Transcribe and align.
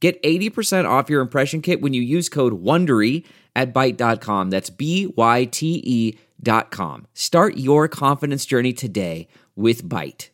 Get 0.00 0.22
80% 0.22 0.88
off 0.88 1.10
your 1.10 1.20
impression 1.20 1.60
kit 1.60 1.80
when 1.80 1.92
you 1.92 2.02
use 2.02 2.28
code 2.28 2.62
WONDERY 2.62 3.24
at 3.56 3.74
Byte.com. 3.74 4.50
That's 4.50 4.70
B-Y-T-E 4.70 6.18
dot 6.40 6.70
com. 6.70 7.06
Start 7.14 7.56
your 7.56 7.88
confidence 7.88 8.46
journey 8.46 8.72
today 8.72 9.26
with 9.56 9.82
Byte. 9.82 10.28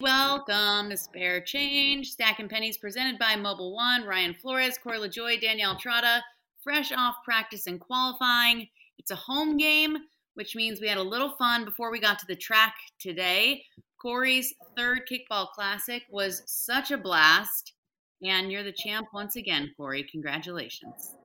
Welcome 0.00 0.90
to 0.90 0.96
Spare 0.96 1.40
Change. 1.42 2.10
Stacking 2.10 2.48
Pennies 2.48 2.76
presented 2.76 3.20
by 3.20 3.34
Mobil 3.36 3.72
1. 3.72 4.02
Ryan 4.04 4.34
Flores, 4.34 4.76
Corey 4.76 4.98
LaJoie, 4.98 5.40
Danielle 5.40 5.76
Trotta. 5.76 6.20
Fresh 6.64 6.90
off 6.90 7.14
practice 7.24 7.68
and 7.68 7.78
qualifying. 7.78 8.66
It's 8.98 9.12
a 9.12 9.16
home 9.16 9.56
game 9.56 9.98
which 10.34 10.56
means 10.56 10.80
we 10.80 10.88
had 10.88 10.98
a 10.98 11.02
little 11.02 11.34
fun 11.38 11.64
before 11.64 11.90
we 11.90 12.00
got 12.00 12.18
to 12.18 12.26
the 12.26 12.36
track 12.36 12.74
today. 12.98 13.62
Corey's 14.00 14.54
third 14.76 15.02
kickball 15.10 15.48
classic 15.50 16.02
was 16.10 16.42
such 16.46 16.90
a 16.90 16.98
blast, 16.98 17.74
and 18.22 18.50
you're 18.50 18.64
the 18.64 18.72
champ 18.72 19.06
once 19.12 19.36
again, 19.36 19.70
Corey. 19.76 20.04
Congratulations. 20.10 21.16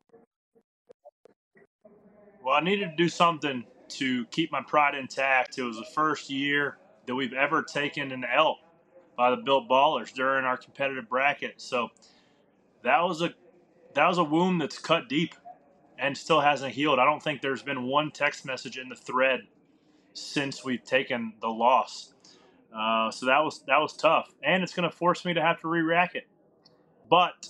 Well, 2.44 2.56
I 2.56 2.62
needed 2.62 2.92
to 2.92 2.96
do 2.96 3.10
something 3.10 3.66
to 3.90 4.26
keep 4.28 4.52
my 4.52 4.62
pride 4.62 4.96
intact. 4.96 5.58
It 5.58 5.64
was 5.64 5.78
the 5.78 5.88
first 5.94 6.30
year 6.30 6.78
that 7.06 7.16
we've 7.16 7.34
ever 7.34 7.64
taken 7.64 8.12
an 8.12 8.26
L 8.32 8.60
by 9.18 9.32
the 9.32 9.38
Built 9.38 9.68
Ballers 9.68 10.14
during 10.14 10.46
our 10.46 10.58
competitive 10.58 11.10
bracket. 11.10 11.56
So 11.58 11.90
that 12.84 13.02
was 13.02 13.22
a 13.22 13.34
that 13.96 14.08
was 14.08 14.20
a 14.20 14.24
wound 14.24 14.62
that's 14.62 14.78
cut 14.78 15.10
deep 15.10 15.34
and 16.00 16.18
still 16.18 16.42
hasn't 16.42 16.74
healed. 16.74 17.00
I 17.00 17.06
don't 17.06 17.22
think 17.22 17.42
there's 17.42 17.64
been 17.64 17.84
one 17.84 18.12
text 18.12 18.46
message 18.46 18.78
in 18.78 18.90
the 18.90 18.96
thread 18.96 19.42
since 20.14 20.64
we've 20.64 20.84
taken 20.84 21.34
the 21.42 21.48
loss. 21.48 22.14
Uh, 22.76 23.10
so 23.12 23.26
that 23.26 23.40
was 23.40 23.64
that 23.68 23.80
was 23.80 23.94
tough, 23.94 24.34
and 24.44 24.62
it's 24.62 24.74
going 24.74 24.90
to 24.90 24.96
force 24.96 25.26
me 25.26 25.34
to 25.34 25.42
have 25.42 25.60
to 25.62 25.68
re-rack 25.68 26.16
it. 26.16 26.28
But 27.10 27.48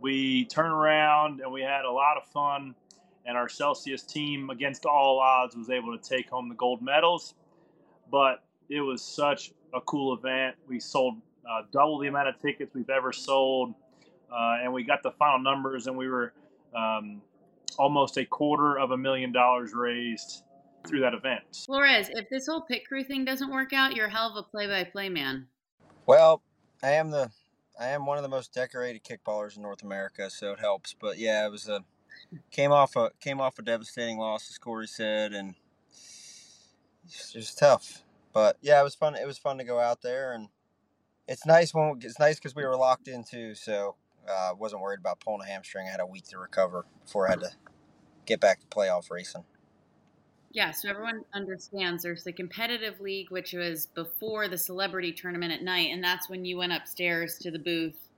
we 0.00 0.44
turned 0.46 0.72
around 0.72 1.40
and 1.40 1.50
we 1.52 1.62
had 1.62 1.84
a 1.84 1.90
lot 1.90 2.16
of 2.16 2.24
fun, 2.26 2.74
and 3.24 3.36
our 3.36 3.48
Celsius 3.48 4.02
team, 4.02 4.50
against 4.50 4.84
all 4.84 5.18
odds, 5.20 5.56
was 5.56 5.70
able 5.70 5.96
to 5.96 6.08
take 6.08 6.28
home 6.28 6.48
the 6.48 6.54
gold 6.54 6.82
medals. 6.82 7.34
But 8.10 8.42
it 8.68 8.80
was 8.80 9.02
such 9.02 9.52
a 9.74 9.80
cool 9.80 10.14
event. 10.14 10.56
We 10.68 10.80
sold 10.80 11.16
uh, 11.48 11.62
double 11.72 11.98
the 11.98 12.08
amount 12.08 12.28
of 12.28 12.40
tickets 12.40 12.74
we've 12.74 12.90
ever 12.90 13.12
sold, 13.12 13.74
uh, 14.30 14.58
and 14.62 14.72
we 14.72 14.82
got 14.82 15.02
the 15.02 15.12
final 15.12 15.38
numbers, 15.38 15.86
and 15.86 15.96
we 15.96 16.08
were 16.08 16.32
um, 16.76 17.22
almost 17.78 18.16
a 18.16 18.24
quarter 18.24 18.78
of 18.78 18.90
a 18.90 18.96
million 18.96 19.32
dollars 19.32 19.72
raised 19.74 20.42
through 20.86 21.00
that 21.00 21.14
event. 21.14 21.42
Flores, 21.66 22.08
if 22.12 22.28
this 22.28 22.46
whole 22.46 22.62
pit 22.62 22.86
crew 22.86 23.04
thing 23.04 23.24
doesn't 23.24 23.50
work 23.50 23.72
out, 23.72 23.94
you're 23.94 24.06
a 24.06 24.10
hell 24.10 24.30
of 24.30 24.36
a 24.36 24.42
play-by-play 24.42 25.08
man. 25.08 25.46
Well, 26.06 26.42
I 26.82 26.92
am 26.92 27.10
the 27.10 27.30
I 27.78 27.88
am 27.88 28.06
one 28.06 28.16
of 28.16 28.22
the 28.22 28.28
most 28.28 28.54
decorated 28.54 29.04
kickballers 29.04 29.56
in 29.56 29.62
North 29.62 29.82
America, 29.82 30.30
so 30.30 30.52
it 30.52 30.60
helps. 30.60 30.94
But 30.98 31.18
yeah, 31.18 31.46
it 31.46 31.50
was 31.50 31.68
a 31.68 31.84
came 32.50 32.72
off 32.72 32.96
a 32.96 33.10
came 33.20 33.40
off 33.40 33.58
a 33.58 33.62
devastating 33.62 34.18
loss, 34.18 34.48
as 34.48 34.58
Corey 34.58 34.86
said, 34.86 35.32
and 35.32 35.54
it 37.04 37.36
was 37.36 37.54
tough. 37.54 38.02
But 38.32 38.56
yeah, 38.62 38.80
it 38.80 38.84
was 38.84 38.94
fun. 38.94 39.14
It 39.14 39.26
was 39.26 39.38
fun 39.38 39.58
to 39.58 39.64
go 39.64 39.78
out 39.78 40.02
there, 40.02 40.32
and 40.32 40.48
it's 41.28 41.44
nice 41.44 41.74
when 41.74 41.98
it's 42.02 42.18
nice 42.18 42.36
because 42.36 42.54
we 42.54 42.64
were 42.64 42.76
locked 42.76 43.08
in 43.08 43.24
too. 43.24 43.54
So 43.54 43.96
uh, 44.28 44.52
wasn't 44.58 44.82
worried 44.82 45.00
about 45.00 45.20
pulling 45.20 45.42
a 45.42 45.46
hamstring. 45.46 45.86
I 45.86 45.90
had 45.90 46.00
a 46.00 46.06
week 46.06 46.26
to 46.28 46.38
recover 46.38 46.84
before 47.04 47.28
I 47.28 47.32
had 47.32 47.40
to 47.40 47.50
get 48.24 48.40
back 48.40 48.60
to 48.60 48.66
playoff 48.66 49.10
racing. 49.10 49.44
Yeah, 50.52 50.70
so 50.70 50.88
everyone 50.88 51.22
understands 51.34 52.02
there's 52.02 52.24
the 52.24 52.32
competitive 52.32 52.98
league, 53.00 53.30
which 53.30 53.52
was 53.52 53.86
before 53.86 54.48
the 54.48 54.56
celebrity 54.56 55.12
tournament 55.12 55.52
at 55.52 55.62
night, 55.62 55.90
and 55.92 56.02
that's 56.02 56.30
when 56.30 56.44
you 56.44 56.56
went 56.56 56.72
upstairs 56.72 57.36
to 57.38 57.50
the 57.50 57.58
booth, 57.58 58.08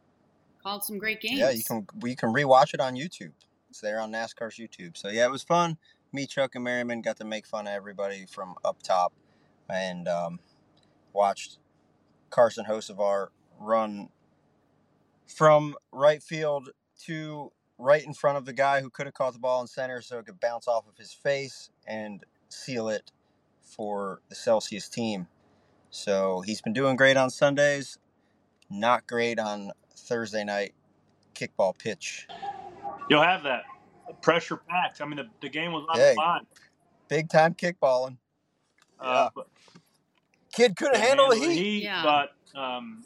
called 0.63 0.85
some 0.85 0.99
great 0.99 1.21
games. 1.21 1.41
Yeah, 1.41 1.51
you 1.51 1.65
can 1.65 1.87
you 2.05 2.15
can 2.15 2.33
rewatch 2.33 2.75
it 2.75 2.81
on 2.81 2.95
YouTube. 2.95 3.33
It's 3.71 3.81
there 3.81 4.01
on 4.01 4.13
NASCAR's 4.13 4.57
YouTube. 4.57 4.97
So 4.97 5.09
yeah, 5.09 5.27
it 5.27 5.31
was 5.31 5.43
fun. 5.43 5.79
Me, 6.13 6.27
Chuck, 6.27 6.55
and 6.55 6.63
Merriman 6.63 7.03
got 7.03 7.17
to 7.17 7.25
make 7.25 7.45
fun 7.45 7.67
of 7.67 7.73
everybody 7.73 8.25
from 8.25 8.55
up 8.65 8.83
top, 8.83 9.13
and 9.69 10.07
um, 10.07 10.39
watched 11.13 11.59
Carson 12.31 12.65
Hocevar 12.65 13.29
run 13.59 14.11
from 15.28 15.77
right 15.93 16.22
field 16.22 16.71
to 17.05 17.53
right 17.78 18.05
in 18.05 18.12
front 18.12 18.37
of 18.37 18.44
the 18.44 18.53
guy 18.53 18.81
who 18.81 18.91
could 18.91 19.06
have 19.06 19.15
caught 19.15 19.33
the 19.33 19.39
ball 19.39 19.61
in 19.61 19.66
center 19.66 20.03
so 20.03 20.19
it 20.19 20.27
could 20.27 20.41
bounce 20.41 20.66
off 20.66 20.89
of 20.89 20.97
his 20.97 21.12
face 21.12 21.71
and 21.87 22.25
seal 22.49 22.89
it 22.89 23.12
for 23.62 24.21
the 24.28 24.34
Celsius 24.34 24.88
team. 24.88 25.28
So 25.91 26.41
he's 26.41 26.61
been 26.61 26.72
doing 26.72 26.97
great 26.97 27.17
on 27.17 27.31
Sundays, 27.31 27.99
not 28.69 29.06
great 29.06 29.38
on 29.38 29.71
Thursday 29.94 30.44
night 30.44 30.75
kickball 31.34 31.78
pitch. 31.78 32.27
You'll 33.09 33.22
have 33.22 33.44
that 33.44 33.62
pressure 34.21 34.56
packed. 34.56 35.00
I 35.00 35.06
mean, 35.06 35.17
the, 35.17 35.28
the 35.41 35.49
game 35.49 35.72
was 35.72 35.87
on 35.88 35.97
hey, 35.97 36.15
the 36.15 36.21
line. 36.21 36.47
Big 37.09 37.28
time 37.31 37.55
kickballing. 37.55 38.17
Uh, 39.00 39.31
yeah. 39.37 39.43
Kid 40.53 40.77
couldn't 40.77 41.00
handle, 41.00 41.31
handle, 41.31 41.47
the 41.47 41.55
heat. 41.55 41.62
heat 41.62 41.83
yeah. 41.84 42.03
But 42.03 42.59
um, 42.59 43.05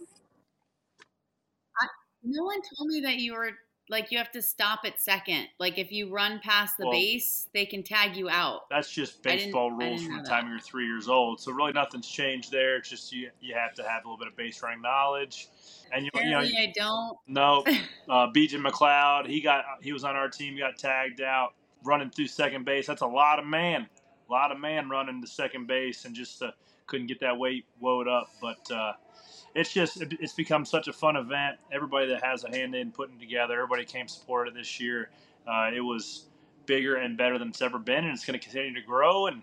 no 2.22 2.44
one 2.44 2.60
told 2.76 2.88
me 2.88 3.00
that 3.00 3.16
you 3.16 3.34
were 3.34 3.50
like 3.88 4.10
you 4.10 4.18
have 4.18 4.30
to 4.32 4.42
stop 4.42 4.80
at 4.84 5.00
second. 5.00 5.48
Like 5.58 5.78
if 5.78 5.92
you 5.92 6.08
run 6.08 6.40
past 6.42 6.76
the 6.78 6.86
well, 6.86 6.92
base, 6.92 7.48
they 7.52 7.66
can 7.66 7.82
tag 7.82 8.16
you 8.16 8.28
out. 8.28 8.62
That's 8.70 8.90
just 8.90 9.22
baseball 9.22 9.70
rules 9.70 10.04
from 10.04 10.18
the 10.18 10.28
time 10.28 10.48
you're 10.48 10.60
three 10.60 10.86
years 10.86 11.08
old. 11.08 11.40
So 11.40 11.52
really 11.52 11.72
nothing's 11.72 12.08
changed 12.08 12.50
there. 12.50 12.76
It's 12.76 12.88
just 12.88 13.12
you 13.12 13.30
you 13.40 13.54
have 13.54 13.74
to 13.74 13.82
have 13.82 14.04
a 14.04 14.08
little 14.08 14.18
bit 14.18 14.28
of 14.28 14.36
base 14.36 14.62
running 14.62 14.82
knowledge. 14.82 15.48
And 15.92 16.06
you, 16.06 16.10
you 16.22 16.30
know, 16.30 16.38
I 16.38 16.72
don't. 16.74 17.18
No, 17.26 17.64
uh, 18.08 18.28
BJ 18.28 18.64
McLeod, 18.64 19.26
he 19.26 19.40
got 19.40 19.64
he 19.82 19.92
was 19.92 20.04
on 20.04 20.16
our 20.16 20.28
team, 20.28 20.56
got 20.58 20.78
tagged 20.78 21.20
out 21.20 21.54
running 21.84 22.10
through 22.10 22.28
second 22.28 22.64
base. 22.64 22.86
That's 22.86 23.02
a 23.02 23.06
lot 23.06 23.38
of 23.38 23.46
man, 23.46 23.86
a 24.28 24.32
lot 24.32 24.52
of 24.52 24.58
man 24.58 24.88
running 24.88 25.20
to 25.20 25.26
second 25.26 25.66
base, 25.66 26.04
and 26.04 26.14
just 26.14 26.42
uh, 26.42 26.52
couldn't 26.86 27.08
get 27.08 27.20
that 27.20 27.36
weight 27.36 27.66
woed 27.82 28.08
up. 28.08 28.28
But 28.40 28.70
uh, 28.70 28.92
it's 29.54 29.72
just 29.72 30.02
it's 30.02 30.32
become 30.32 30.64
such 30.64 30.88
a 30.88 30.92
fun 30.92 31.16
event. 31.16 31.58
Everybody 31.70 32.06
that 32.08 32.24
has 32.24 32.44
a 32.44 32.48
hand 32.48 32.74
in 32.74 32.90
putting 32.90 33.18
together, 33.18 33.54
everybody 33.54 33.84
came 33.84 34.08
supported 34.08 34.54
this 34.54 34.80
year. 34.80 35.10
Uh, 35.46 35.70
it 35.74 35.80
was 35.80 36.26
bigger 36.66 36.96
and 36.96 37.16
better 37.18 37.38
than 37.38 37.48
it's 37.48 37.62
ever 37.62 37.78
been, 37.78 38.04
and 38.04 38.12
it's 38.14 38.24
going 38.24 38.38
to 38.38 38.44
continue 38.44 38.74
to 38.74 38.86
grow. 38.86 39.26
And 39.26 39.42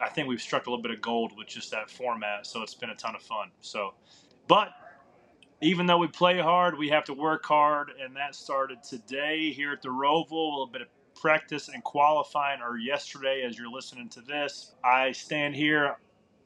I 0.00 0.08
think 0.08 0.28
we've 0.28 0.42
struck 0.42 0.66
a 0.66 0.70
little 0.70 0.82
bit 0.82 0.90
of 0.92 1.00
gold 1.00 1.32
with 1.36 1.46
just 1.46 1.70
that 1.70 1.90
format, 1.90 2.46
so 2.46 2.62
it's 2.62 2.74
been 2.74 2.90
a 2.90 2.94
ton 2.94 3.14
of 3.14 3.22
fun. 3.22 3.50
So, 3.60 3.94
but 4.48 4.70
even 5.60 5.86
though 5.86 5.98
we 5.98 6.08
play 6.08 6.38
hard, 6.38 6.76
we 6.76 6.90
have 6.90 7.04
to 7.04 7.14
work 7.14 7.46
hard, 7.46 7.92
and 8.02 8.14
that 8.16 8.34
started 8.34 8.82
today 8.82 9.52
here 9.52 9.72
at 9.72 9.82
the 9.82 9.88
Roval. 9.88 10.32
A 10.32 10.50
little 10.50 10.66
bit 10.66 10.82
of 10.82 10.88
practice 11.14 11.68
and 11.68 11.82
qualifying, 11.82 12.60
or 12.60 12.76
yesterday 12.76 13.42
as 13.48 13.56
you're 13.56 13.70
listening 13.70 14.08
to 14.10 14.20
this. 14.20 14.74
I 14.84 15.12
stand 15.12 15.54
here 15.54 15.96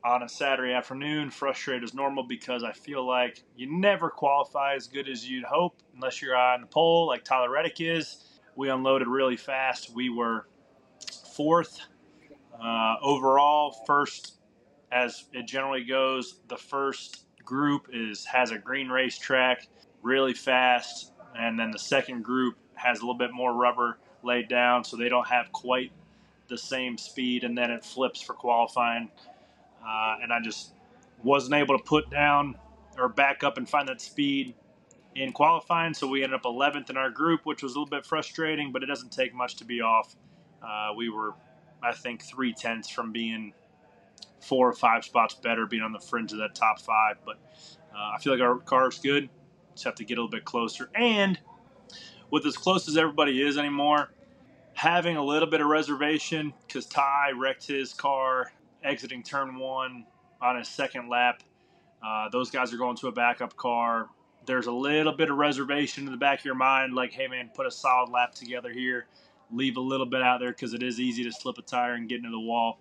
on 0.05 0.23
a 0.23 0.29
Saturday 0.29 0.73
afternoon, 0.73 1.31
frustrated 1.31 1.85
as 1.85 1.95
normal 1.95 2.23
because 2.23 2.63
I 2.63 2.73
feel 2.73 3.07
like 3.07 3.43
you 3.57 3.69
never 3.71 4.11
qualify 4.11 4.75
as 4.75 4.87
good 4.87 5.09
as 5.09 5.29
you'd 5.29 5.45
hope 5.45 5.77
unless 5.95 6.23
you're 6.23 6.37
on 6.37 6.63
the 6.63 6.67
pole 6.67 7.07
like 7.07 7.25
Tyler 7.25 7.51
Reddick 7.51 7.81
is. 7.81 8.25
We 8.57 8.71
unloaded 8.71 9.09
really 9.09 9.37
fast. 9.37 9.95
We 9.95 10.09
were 10.09 10.47
fourth 11.37 11.81
uh, 12.63 12.97
overall, 13.03 13.73
first 13.87 14.39
as 14.91 15.25
it 15.33 15.47
generally 15.47 15.85
goes. 15.85 16.41
The 16.49 16.57
first 16.57 17.27
group 17.45 17.89
is 17.93 18.25
has 18.27 18.51
a 18.51 18.59
green 18.59 18.89
racetrack, 18.89 19.67
really 20.03 20.35
fast, 20.35 21.13
and 21.39 21.59
then 21.59 21.71
the 21.71 21.79
second 21.79 22.23
group 22.25 22.57
has 22.75 22.99
a 22.99 23.03
little 23.03 23.19
bit 23.19 23.33
more 23.33 23.53
rubber 23.53 23.99
laid 24.23 24.49
down, 24.49 24.85
so 24.85 24.97
they 24.97 25.09
don't 25.09 25.29
have 25.29 25.53
quite 25.53 25.93
the 26.49 26.59
same 26.59 26.97
speed, 26.99 27.45
and 27.45 27.57
then 27.57 27.71
it 27.71 27.85
flips 27.85 28.21
for 28.21 28.33
qualifying 28.33 29.11
uh, 29.87 30.17
and 30.23 30.33
I 30.33 30.41
just 30.41 30.73
wasn't 31.23 31.55
able 31.55 31.77
to 31.77 31.85
put 31.85 32.11
down 32.11 32.57
or 32.99 33.09
back 33.09 33.45
up 33.45 33.59
and 33.59 33.69
find 33.69 33.89
that 33.89 34.01
speed 34.01 34.55
in 35.15 35.33
qualifying. 35.33 35.95
So 35.95 36.07
we 36.07 36.23
ended 36.23 36.39
up 36.39 36.45
11th 36.45 36.91
in 36.91 36.97
our 36.97 37.11
group, 37.11 37.45
which 37.45 37.63
was 37.63 37.75
a 37.75 37.79
little 37.79 37.91
bit 37.91 38.07
frustrating, 38.07 38.73
but 38.73 38.83
it 38.83 38.87
doesn't 38.87 39.13
take 39.13 39.35
much 39.35 39.57
to 39.57 39.65
be 39.65 39.81
off. 39.81 40.15
Uh, 40.63 40.93
we 40.97 41.09
were, 41.09 41.35
I 41.83 41.93
think, 41.93 42.23
three 42.23 42.53
tenths 42.53 42.89
from 42.89 43.13
being 43.13 43.53
four 44.41 44.69
or 44.69 44.73
five 44.73 45.05
spots 45.05 45.35
better, 45.35 45.67
being 45.67 45.83
on 45.83 45.93
the 45.93 46.01
fringe 46.01 46.33
of 46.33 46.39
that 46.39 46.55
top 46.55 46.81
five. 46.81 47.17
But 47.25 47.39
uh, 47.95 48.13
I 48.15 48.19
feel 48.21 48.33
like 48.33 48.43
our 48.43 48.59
car's 48.59 48.99
good. 48.99 49.29
Just 49.75 49.85
have 49.85 49.95
to 49.97 50.05
get 50.05 50.19
a 50.19 50.21
little 50.21 50.31
bit 50.31 50.45
closer. 50.45 50.91
And 50.95 51.39
with 52.31 52.45
as 52.47 52.57
close 52.57 52.89
as 52.89 52.97
everybody 52.97 53.43
is 53.43 53.59
anymore, 53.59 54.11
having 54.75 55.17
a 55.17 55.25
little 55.25 55.49
bit 55.49 55.61
of 55.61 55.67
reservation 55.67 56.53
because 56.67 56.87
Ty 56.87 57.33
wrecked 57.37 57.67
his 57.67 57.93
car 57.93 58.53
exiting 58.85 59.23
turn 59.23 59.59
one 59.59 60.07
on 60.41 60.57
his 60.57 60.69
second 60.69 61.09
lap. 61.09 61.43
Uh, 62.05 62.29
those 62.31 62.51
guys 62.51 62.73
are 62.73 62.77
going 62.77 62.97
to 62.97 63.09
a 63.09 63.13
backup 63.13 63.57
car. 63.57 64.09
There's 64.47 64.67
a 64.67 64.73
little 64.73 65.13
bit 65.13 65.31
of 65.31 65.37
reservation 65.37 66.07
in 66.07 66.13
the 66.13 66.19
back 66.19 66.39
of 66.39 66.45
your 66.45 66.55
mind, 66.55 66.95
like, 66.95 67.13
hey 67.13 67.27
man, 67.27 67.51
put 67.55 67.67
a 67.67 67.71
solid 67.71 68.11
lap 68.11 68.35
together 68.35 68.71
here. 68.73 69.07
Leave 69.51 69.77
a 69.77 69.81
little 69.81 70.07
bit 70.07 70.23
out 70.23 70.41
there 70.41 70.51
because 70.51 70.75
it 70.75 70.83
is 70.83 71.01
easy 71.01 71.25
to 71.25 71.33
slip 71.33 71.59
a 71.59 71.63
tire 71.63 71.95
and 71.95 72.09
get 72.09 72.19
into 72.19 72.31
the 72.31 72.41
wall. 72.41 72.79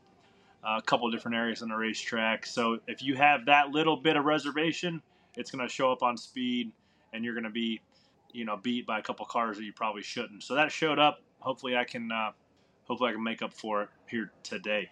Uh, 0.63 0.77
a 0.77 0.81
couple 0.81 1.09
different 1.11 1.37
areas 1.37 1.61
on 1.61 1.69
the 1.69 1.75
racetrack. 1.75 2.45
So 2.45 2.79
if 2.87 3.01
you 3.01 3.15
have 3.15 3.45
that 3.45 3.69
little 3.69 3.95
bit 3.95 4.17
of 4.17 4.25
reservation, 4.25 5.01
it's 5.35 5.51
going 5.51 5.65
to 5.65 5.73
show 5.73 5.91
up 5.91 6.03
on 6.03 6.17
speed, 6.17 6.71
and 7.13 7.23
you're 7.23 7.33
going 7.33 7.43
to 7.43 7.49
be, 7.49 7.79
you 8.33 8.43
know, 8.43 8.57
beat 8.57 8.85
by 8.85 8.99
a 8.99 9.01
couple 9.01 9.25
cars 9.25 9.57
that 9.57 9.63
you 9.63 9.71
probably 9.71 10.01
shouldn't. 10.01 10.43
So 10.43 10.55
that 10.55 10.71
showed 10.71 10.99
up. 10.99 11.21
Hopefully, 11.39 11.77
I 11.77 11.83
can, 11.83 12.11
uh, 12.11 12.31
hopefully, 12.85 13.11
I 13.11 13.13
can 13.13 13.23
make 13.23 13.41
up 13.41 13.53
for 13.53 13.83
it 13.83 13.89
here 14.09 14.31
today. 14.43 14.89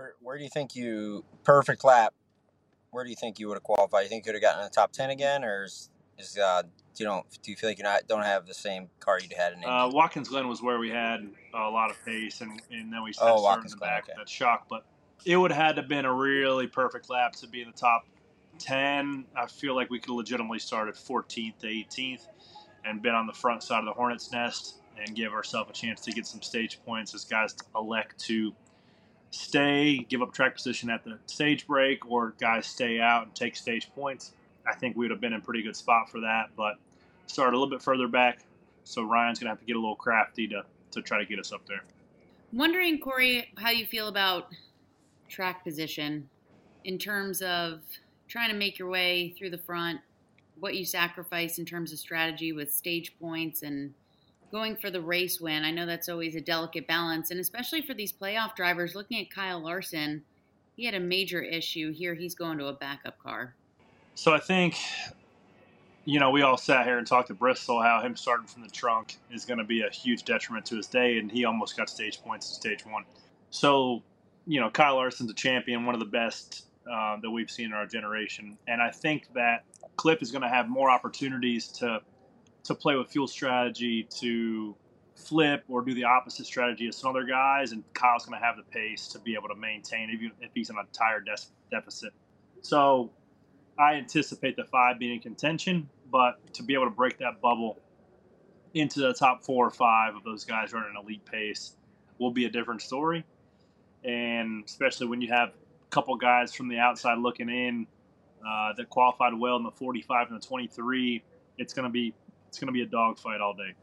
Where, 0.00 0.14
where 0.22 0.38
do 0.38 0.44
you 0.44 0.48
think 0.48 0.74
you 0.74 1.24
perfect 1.44 1.84
lap? 1.84 2.14
Where 2.90 3.04
do 3.04 3.10
you 3.10 3.16
think 3.16 3.38
you 3.38 3.48
would 3.48 3.56
have 3.56 3.62
qualified? 3.62 4.04
You 4.04 4.08
think 4.08 4.24
you 4.24 4.30
would 4.32 4.36
have 4.36 4.42
gotten 4.42 4.60
in 4.60 4.64
the 4.64 4.74
top 4.74 4.92
ten 4.92 5.10
again, 5.10 5.44
or 5.44 5.64
is, 5.64 5.90
is 6.18 6.38
uh, 6.38 6.62
do 6.62 7.04
you 7.04 7.04
don't 7.04 7.26
do 7.42 7.50
you 7.50 7.56
feel 7.56 7.68
like 7.68 7.76
you 7.76 7.84
not 7.84 8.08
don't 8.08 8.22
have 8.22 8.46
the 8.46 8.54
same 8.54 8.88
car 8.98 9.20
you 9.20 9.28
had 9.36 9.52
in? 9.52 9.62
Uh, 9.62 9.90
Watkins 9.92 10.30
Glen 10.30 10.48
was 10.48 10.62
where 10.62 10.78
we 10.78 10.88
had 10.88 11.28
a 11.52 11.68
lot 11.68 11.90
of 11.90 12.02
pace, 12.02 12.40
and, 12.40 12.62
and 12.70 12.90
then 12.90 13.02
we 13.02 13.12
started 13.12 13.34
Oh, 13.34 13.42
Watkins 13.42 13.74
in 13.74 13.78
the 13.78 13.80
Glen, 13.80 13.90
back. 13.90 14.04
okay. 14.04 14.12
That 14.16 14.28
shock, 14.28 14.68
but 14.70 14.86
it 15.26 15.36
would 15.36 15.52
have 15.52 15.62
had 15.62 15.76
to 15.76 15.82
been 15.82 16.06
a 16.06 16.12
really 16.12 16.66
perfect 16.66 17.10
lap 17.10 17.32
to 17.32 17.46
be 17.46 17.60
in 17.60 17.68
the 17.68 17.76
top 17.76 18.06
ten. 18.58 19.26
I 19.36 19.48
feel 19.48 19.76
like 19.76 19.90
we 19.90 20.00
could 20.00 20.14
legitimately 20.14 20.60
start 20.60 20.88
at 20.88 20.94
14th 20.94 21.58
to 21.58 21.66
18th 21.66 22.26
and 22.86 23.02
been 23.02 23.14
on 23.14 23.26
the 23.26 23.34
front 23.34 23.62
side 23.62 23.80
of 23.80 23.84
the 23.84 23.92
Hornets' 23.92 24.32
nest 24.32 24.76
and 24.98 25.14
give 25.14 25.34
ourselves 25.34 25.68
a 25.68 25.74
chance 25.74 26.00
to 26.00 26.10
get 26.10 26.26
some 26.26 26.40
stage 26.40 26.80
points 26.86 27.14
as 27.14 27.24
guys 27.24 27.54
elect 27.76 28.18
to 28.20 28.54
stay, 29.30 29.98
give 30.08 30.22
up 30.22 30.32
track 30.32 30.54
position 30.54 30.90
at 30.90 31.04
the 31.04 31.18
stage 31.26 31.66
break, 31.66 32.08
or 32.10 32.34
guys 32.40 32.66
stay 32.66 33.00
out 33.00 33.24
and 33.24 33.34
take 33.34 33.56
stage 33.56 33.90
points. 33.94 34.32
I 34.66 34.74
think 34.74 34.96
we 34.96 35.04
would 35.04 35.10
have 35.10 35.20
been 35.20 35.32
in 35.32 35.40
pretty 35.40 35.62
good 35.62 35.76
spot 35.76 36.10
for 36.10 36.20
that, 36.20 36.50
but 36.56 36.74
started 37.26 37.56
a 37.56 37.58
little 37.58 37.70
bit 37.70 37.82
further 37.82 38.08
back, 38.08 38.40
so 38.84 39.02
Ryan's 39.02 39.38
gonna 39.38 39.50
have 39.50 39.60
to 39.60 39.64
get 39.64 39.76
a 39.76 39.80
little 39.80 39.96
crafty 39.96 40.46
to 40.48 40.64
to 40.92 41.02
try 41.02 41.18
to 41.18 41.24
get 41.24 41.38
us 41.38 41.52
up 41.52 41.64
there. 41.66 41.82
Wondering, 42.52 42.98
Corey, 42.98 43.52
how 43.56 43.70
you 43.70 43.86
feel 43.86 44.08
about 44.08 44.48
track 45.28 45.62
position 45.62 46.28
in 46.84 46.98
terms 46.98 47.42
of 47.42 47.80
trying 48.26 48.50
to 48.50 48.56
make 48.56 48.78
your 48.78 48.88
way 48.88 49.34
through 49.38 49.50
the 49.50 49.58
front, 49.58 50.00
what 50.58 50.74
you 50.74 50.84
sacrifice 50.84 51.58
in 51.58 51.64
terms 51.64 51.92
of 51.92 51.98
strategy 51.98 52.52
with 52.52 52.72
stage 52.72 53.14
points 53.20 53.62
and 53.62 53.94
going 54.50 54.76
for 54.76 54.90
the 54.90 55.00
race 55.00 55.40
win. 55.40 55.64
I 55.64 55.70
know 55.70 55.86
that's 55.86 56.08
always 56.08 56.34
a 56.36 56.40
delicate 56.40 56.86
balance, 56.86 57.30
and 57.30 57.40
especially 57.40 57.82
for 57.82 57.94
these 57.94 58.12
playoff 58.12 58.54
drivers, 58.54 58.94
looking 58.94 59.20
at 59.20 59.30
Kyle 59.30 59.62
Larson, 59.62 60.22
he 60.76 60.84
had 60.84 60.94
a 60.94 61.00
major 61.00 61.42
issue. 61.42 61.92
Here 61.92 62.14
he's 62.14 62.34
going 62.34 62.58
to 62.58 62.66
a 62.66 62.72
backup 62.72 63.18
car. 63.18 63.54
So 64.14 64.34
I 64.34 64.38
think, 64.38 64.76
you 66.04 66.20
know, 66.20 66.30
we 66.30 66.42
all 66.42 66.56
sat 66.56 66.86
here 66.86 66.98
and 66.98 67.06
talked 67.06 67.28
to 67.28 67.34
Bristol 67.34 67.82
how 67.82 68.00
him 68.00 68.16
starting 68.16 68.46
from 68.46 68.62
the 68.62 68.70
trunk 68.70 69.18
is 69.30 69.44
going 69.44 69.58
to 69.58 69.64
be 69.64 69.82
a 69.82 69.90
huge 69.90 70.24
detriment 70.24 70.66
to 70.66 70.76
his 70.76 70.86
day, 70.86 71.18
and 71.18 71.30
he 71.30 71.44
almost 71.44 71.76
got 71.76 71.88
stage 71.88 72.22
points 72.22 72.48
in 72.48 72.54
stage 72.54 72.86
one. 72.86 73.04
So, 73.50 74.02
you 74.46 74.60
know, 74.60 74.70
Kyle 74.70 74.96
Larson's 74.96 75.30
a 75.30 75.34
champion, 75.34 75.86
one 75.86 75.94
of 75.94 76.00
the 76.00 76.06
best 76.06 76.66
uh, 76.90 77.18
that 77.22 77.30
we've 77.30 77.50
seen 77.50 77.66
in 77.66 77.72
our 77.72 77.86
generation, 77.86 78.58
and 78.66 78.82
I 78.82 78.90
think 78.90 79.32
that 79.34 79.64
Cliff 79.96 80.22
is 80.22 80.30
going 80.30 80.42
to 80.42 80.48
have 80.48 80.68
more 80.68 80.90
opportunities 80.90 81.68
to 81.68 82.00
to 82.64 82.74
play 82.74 82.96
with 82.96 83.08
fuel 83.08 83.26
strategy, 83.26 84.06
to 84.18 84.76
flip 85.14 85.64
or 85.68 85.82
do 85.82 85.94
the 85.94 86.04
opposite 86.04 86.46
strategy 86.46 86.88
as 86.88 86.96
some 86.96 87.10
other 87.10 87.24
guys, 87.24 87.72
and 87.72 87.84
Kyle's 87.94 88.26
going 88.26 88.38
to 88.38 88.44
have 88.44 88.56
the 88.56 88.62
pace 88.62 89.08
to 89.08 89.18
be 89.18 89.34
able 89.34 89.48
to 89.48 89.54
maintain 89.54 90.10
even 90.10 90.32
if 90.40 90.50
he's 90.54 90.70
in 90.70 90.76
a 90.76 90.84
tire 90.92 91.22
deficit. 91.70 92.12
So 92.62 93.10
I 93.78 93.94
anticipate 93.94 94.56
the 94.56 94.64
five 94.64 94.98
being 94.98 95.14
in 95.14 95.20
contention, 95.20 95.88
but 96.10 96.52
to 96.54 96.62
be 96.62 96.74
able 96.74 96.86
to 96.86 96.90
break 96.90 97.18
that 97.18 97.40
bubble 97.40 97.78
into 98.74 99.00
the 99.00 99.12
top 99.12 99.44
four 99.44 99.66
or 99.66 99.70
five 99.70 100.14
of 100.14 100.22
those 100.24 100.44
guys 100.44 100.72
running 100.72 100.94
elite 101.00 101.24
pace 101.24 101.76
will 102.18 102.30
be 102.30 102.44
a 102.44 102.50
different 102.50 102.82
story. 102.82 103.24
And 104.04 104.64
especially 104.64 105.08
when 105.08 105.20
you 105.20 105.28
have 105.32 105.48
a 105.48 105.90
couple 105.90 106.14
guys 106.16 106.54
from 106.54 106.68
the 106.68 106.78
outside 106.78 107.18
looking 107.18 107.48
in 107.48 107.86
uh, 108.46 108.72
that 108.76 108.88
qualified 108.88 109.34
well 109.34 109.56
in 109.56 109.64
the 109.64 109.70
45 109.70 110.28
and 110.30 110.40
the 110.40 110.46
23, 110.46 111.22
it's 111.58 111.74
going 111.74 111.84
to 111.84 111.90
be 111.90 112.14
it's 112.50 112.58
going 112.58 112.66
to 112.66 112.72
be 112.72 112.82
a 112.82 112.86
dogfight 112.86 113.40
all 113.40 113.54
day. 113.54 113.74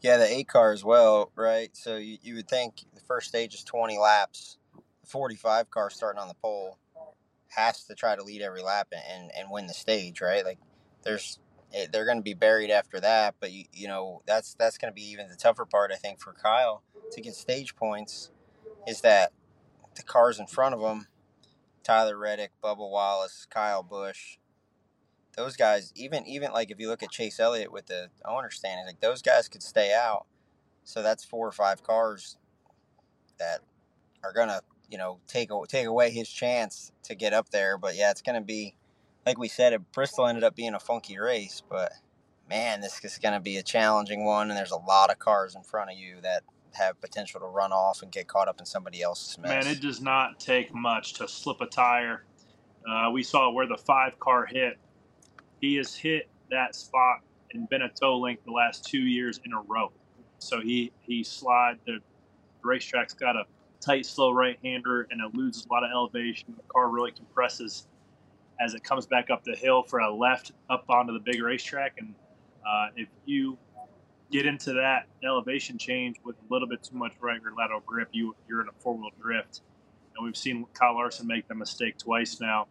Yeah, 0.00 0.16
the 0.16 0.32
eight 0.32 0.46
car 0.46 0.72
as 0.72 0.84
well, 0.84 1.32
right? 1.34 1.76
So 1.76 1.96
you, 1.96 2.18
you 2.22 2.36
would 2.36 2.48
think 2.48 2.84
the 2.94 3.00
first 3.00 3.26
stage 3.28 3.52
is 3.52 3.64
20 3.64 3.98
laps. 3.98 4.58
The 5.00 5.08
45 5.08 5.70
car 5.70 5.90
starting 5.90 6.20
on 6.22 6.28
the 6.28 6.34
pole 6.34 6.78
has 7.48 7.84
to 7.84 7.94
try 7.96 8.14
to 8.14 8.22
lead 8.22 8.40
every 8.40 8.62
lap 8.62 8.92
and, 8.92 9.30
and 9.36 9.48
win 9.50 9.66
the 9.66 9.74
stage, 9.74 10.20
right? 10.20 10.44
Like 10.44 10.58
there's 11.02 11.40
eh, 11.74 11.86
they're 11.92 12.04
going 12.04 12.18
to 12.18 12.22
be 12.22 12.34
buried 12.34 12.70
after 12.70 13.00
that, 13.00 13.34
but 13.40 13.50
you, 13.50 13.64
you 13.72 13.88
know 13.88 14.22
that's 14.24 14.54
that's 14.54 14.78
going 14.78 14.92
to 14.92 14.94
be 14.94 15.10
even 15.10 15.28
the 15.28 15.36
tougher 15.36 15.64
part 15.64 15.90
I 15.92 15.96
think 15.96 16.20
for 16.20 16.32
Kyle 16.32 16.84
to 17.10 17.20
get 17.20 17.34
stage 17.34 17.74
points 17.74 18.30
is 18.86 19.00
that 19.00 19.32
the 19.96 20.04
cars 20.04 20.38
in 20.38 20.46
front 20.46 20.76
of 20.76 20.80
him, 20.80 21.08
Tyler 21.82 22.16
Reddick, 22.16 22.52
Bubba 22.62 22.88
Wallace, 22.88 23.46
Kyle 23.50 23.82
Busch, 23.82 24.38
those 25.36 25.56
guys, 25.56 25.92
even 25.96 26.26
even 26.26 26.52
like 26.52 26.70
if 26.70 26.78
you 26.78 26.88
look 26.88 27.02
at 27.02 27.10
Chase 27.10 27.40
Elliott 27.40 27.72
with 27.72 27.86
the 27.86 28.08
owner 28.24 28.50
standing, 28.50 28.86
like 28.86 29.00
those 29.00 29.22
guys 29.22 29.48
could 29.48 29.62
stay 29.62 29.94
out. 29.94 30.26
So 30.84 31.02
that's 31.02 31.24
four 31.24 31.46
or 31.46 31.52
five 31.52 31.82
cars 31.82 32.36
that 33.38 33.60
are 34.22 34.32
gonna, 34.32 34.60
you 34.90 34.98
know, 34.98 35.20
take 35.28 35.50
take 35.68 35.86
away 35.86 36.10
his 36.10 36.28
chance 36.28 36.92
to 37.04 37.14
get 37.14 37.32
up 37.32 37.50
there. 37.50 37.78
But 37.78 37.96
yeah, 37.96 38.10
it's 38.10 38.22
gonna 38.22 38.40
be, 38.40 38.74
like 39.24 39.38
we 39.38 39.48
said, 39.48 39.78
Bristol 39.92 40.26
ended 40.26 40.44
up 40.44 40.54
being 40.54 40.74
a 40.74 40.80
funky 40.80 41.18
race, 41.18 41.62
but 41.68 41.92
man, 42.48 42.80
this 42.80 43.02
is 43.04 43.18
gonna 43.18 43.40
be 43.40 43.56
a 43.56 43.62
challenging 43.62 44.24
one, 44.24 44.50
and 44.50 44.58
there's 44.58 44.70
a 44.70 44.76
lot 44.76 45.10
of 45.10 45.18
cars 45.18 45.54
in 45.54 45.62
front 45.62 45.90
of 45.90 45.96
you 45.96 46.20
that 46.22 46.42
have 46.72 47.00
potential 47.00 47.40
to 47.40 47.46
run 47.46 47.72
off 47.72 48.02
and 48.02 48.10
get 48.10 48.26
caught 48.26 48.48
up 48.48 48.58
in 48.58 48.66
somebody 48.66 49.02
else's 49.02 49.38
mess. 49.38 49.64
Man, 49.64 49.66
it 49.66 49.80
does 49.80 50.00
not 50.00 50.40
take 50.40 50.74
much 50.74 51.14
to 51.14 51.28
slip 51.28 51.60
a 51.60 51.66
tire. 51.66 52.24
Uh, 52.88 53.10
we 53.10 53.22
saw 53.22 53.50
where 53.50 53.66
the 53.66 53.76
five 53.76 54.18
car 54.18 54.46
hit. 54.46 54.78
He 55.62 55.76
has 55.76 55.94
hit 55.94 56.28
that 56.50 56.74
spot 56.74 57.20
and 57.54 57.68
been 57.68 57.82
a 57.82 57.88
toe 57.88 58.18
link 58.18 58.44
the 58.44 58.50
last 58.50 58.84
two 58.84 59.00
years 59.00 59.40
in 59.46 59.52
a 59.52 59.60
row. 59.60 59.92
So 60.38 60.60
he 60.60 60.92
he 61.02 61.22
slide 61.22 61.78
the 61.86 62.00
racetrack's 62.62 63.14
got 63.14 63.36
a 63.36 63.44
tight, 63.80 64.04
slow 64.04 64.32
right 64.32 64.58
hander 64.62 65.06
and 65.10 65.20
it 65.20 65.34
loses 65.34 65.64
a 65.64 65.72
lot 65.72 65.84
of 65.84 65.90
elevation. 65.92 66.54
The 66.56 66.62
car 66.64 66.88
really 66.88 67.12
compresses 67.12 67.86
as 68.60 68.74
it 68.74 68.82
comes 68.82 69.06
back 69.06 69.30
up 69.30 69.44
the 69.44 69.54
hill 69.54 69.84
for 69.84 70.00
a 70.00 70.12
left 70.12 70.50
up 70.68 70.84
onto 70.90 71.12
the 71.12 71.20
big 71.20 71.40
racetrack. 71.40 71.94
And 71.98 72.14
uh, 72.66 72.88
if 72.96 73.08
you 73.24 73.56
get 74.32 74.46
into 74.46 74.72
that 74.72 75.06
elevation 75.24 75.78
change 75.78 76.16
with 76.24 76.36
a 76.36 76.52
little 76.52 76.68
bit 76.68 76.82
too 76.82 76.96
much 76.96 77.12
right 77.20 77.40
rear 77.40 77.52
lateral 77.56 77.82
grip, 77.86 78.08
you 78.10 78.34
you're 78.48 78.62
in 78.62 78.68
a 78.68 78.72
four 78.80 78.96
wheel 78.96 79.10
drift. 79.20 79.60
And 80.16 80.24
we've 80.24 80.36
seen 80.36 80.66
Kyle 80.74 80.94
Larson 80.94 81.28
make 81.28 81.46
the 81.46 81.54
mistake 81.54 81.98
twice 81.98 82.40
now. 82.40 82.66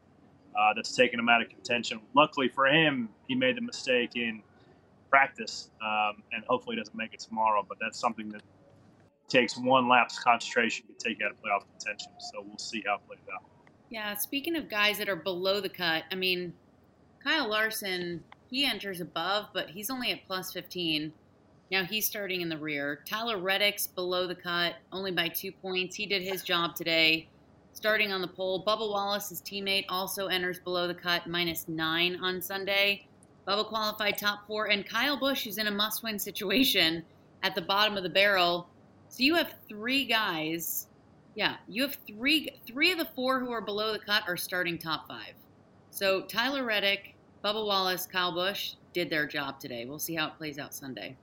Uh, 0.58 0.74
that's 0.76 0.94
taken 0.96 1.20
him 1.20 1.30
out 1.30 1.42
of 1.42 1.50
contention. 1.50 2.00
Luckily 2.14 2.50
for 2.50 2.68
him, 2.68 3.10
he 3.28 3.36
made 3.36 3.56
the 3.56 3.62
mistake 3.62 4.16
in 4.16 4.44
practice, 5.10 5.70
um, 5.82 6.24
and 6.34 6.44
hopefully 6.48 6.76
doesn't 6.76 6.96
make 6.96 7.14
it 7.14 7.20
tomorrow. 7.20 7.66
But 7.68 7.78
that's 7.80 8.00
something 8.00 8.30
that 8.30 8.42
takes 9.30 9.58
one 9.58 9.88
lap's 9.88 10.20
concentration 10.20 10.86
to 10.88 10.94
take 10.94 11.22
out 11.22 11.32
of 11.32 11.38
playoff 11.38 11.64
contention. 11.78 12.12
So 12.20 12.44
we'll 12.46 12.58
see 12.58 12.84
how 12.86 12.96
it 12.96 13.08
plays 13.08 13.20
out. 13.34 13.44
Yeah, 13.90 14.16
speaking 14.16 14.56
of 14.56 14.70
guys 14.70 14.98
that 14.98 15.10
are 15.10 15.16
below 15.16 15.62
the 15.62 15.70
cut, 15.70 16.04
I 16.12 16.16
mean, 16.16 16.54
Kyle 17.24 17.50
Larson, 17.50 18.24
he 18.50 18.66
enters 18.66 19.02
above, 19.02 19.48
but 19.54 19.70
he's 19.70 19.90
only 19.90 20.12
at 20.12 20.26
plus 20.28 20.52
15. 20.52 21.14
Now 21.72 21.86
he's 21.86 22.06
starting 22.06 22.42
in 22.42 22.50
the 22.50 22.58
rear. 22.58 23.02
Tyler 23.06 23.38
Reddick's 23.38 23.88
below 23.88 24.28
the 24.28 24.36
cut, 24.36 24.76
only 24.92 25.12
by 25.12 25.30
two 25.30 25.52
points. 25.52 25.96
He 25.96 26.06
did 26.06 26.22
his 26.22 26.44
job 26.44 26.76
today, 26.76 27.28
starting 27.74 28.12
on 28.12 28.22
the 28.22 28.28
pole. 28.28 28.64
Bubba 28.64 28.90
Wallace, 28.90 29.30
his 29.30 29.42
teammate, 29.42 29.86
also 29.90 30.28
enters 30.28 30.60
below 30.60 30.88
the 30.88 30.94
cut, 30.94 31.28
minus 31.28 31.68
nine 31.68 32.18
on 32.22 32.42
Sunday. 32.42 33.08
Bubba 33.48 33.66
qualified 33.66 34.18
top 34.18 34.46
four, 34.48 34.68
and 34.70 34.88
Kyle 34.88 35.18
Busch, 35.18 35.44
who's 35.44 35.58
in 35.58 35.68
a 35.68 35.72
must 35.72 36.04
win 36.04 36.20
situation 36.20 37.04
at 37.44 37.56
the 37.56 37.62
bottom 37.62 37.98
of 37.98 38.04
the 38.04 38.10
barrel. 38.10 38.68
So 39.10 39.24
you 39.24 39.36
have 39.36 39.56
three 39.68 40.06
guys 40.06 40.88
yeah, 41.36 41.56
you 41.68 41.84
have 41.84 41.98
three 42.08 42.50
three 42.68 42.92
of 42.92 42.98
the 42.98 43.06
four 43.06 43.40
who 43.40 43.52
are 43.52 43.62
below 43.62 43.94
the 43.94 44.00
cut 44.00 44.24
are 44.28 44.38
starting 44.38 44.78
top 44.78 45.08
five. 45.08 45.34
So 45.90 46.22
Tyler 46.22 46.64
Reddick, 46.64 47.16
Bubba 47.44 47.66
Wallace, 47.66 48.06
Kyle 48.06 48.34
Busch 48.34 48.74
did 48.94 49.10
their 49.10 49.26
job 49.26 49.60
today. 49.60 49.86
We'll 49.86 50.00
see 50.00 50.16
how 50.16 50.28
it 50.28 50.38
plays 50.38 50.60
out 50.60 50.74
Sunday. 50.74 51.16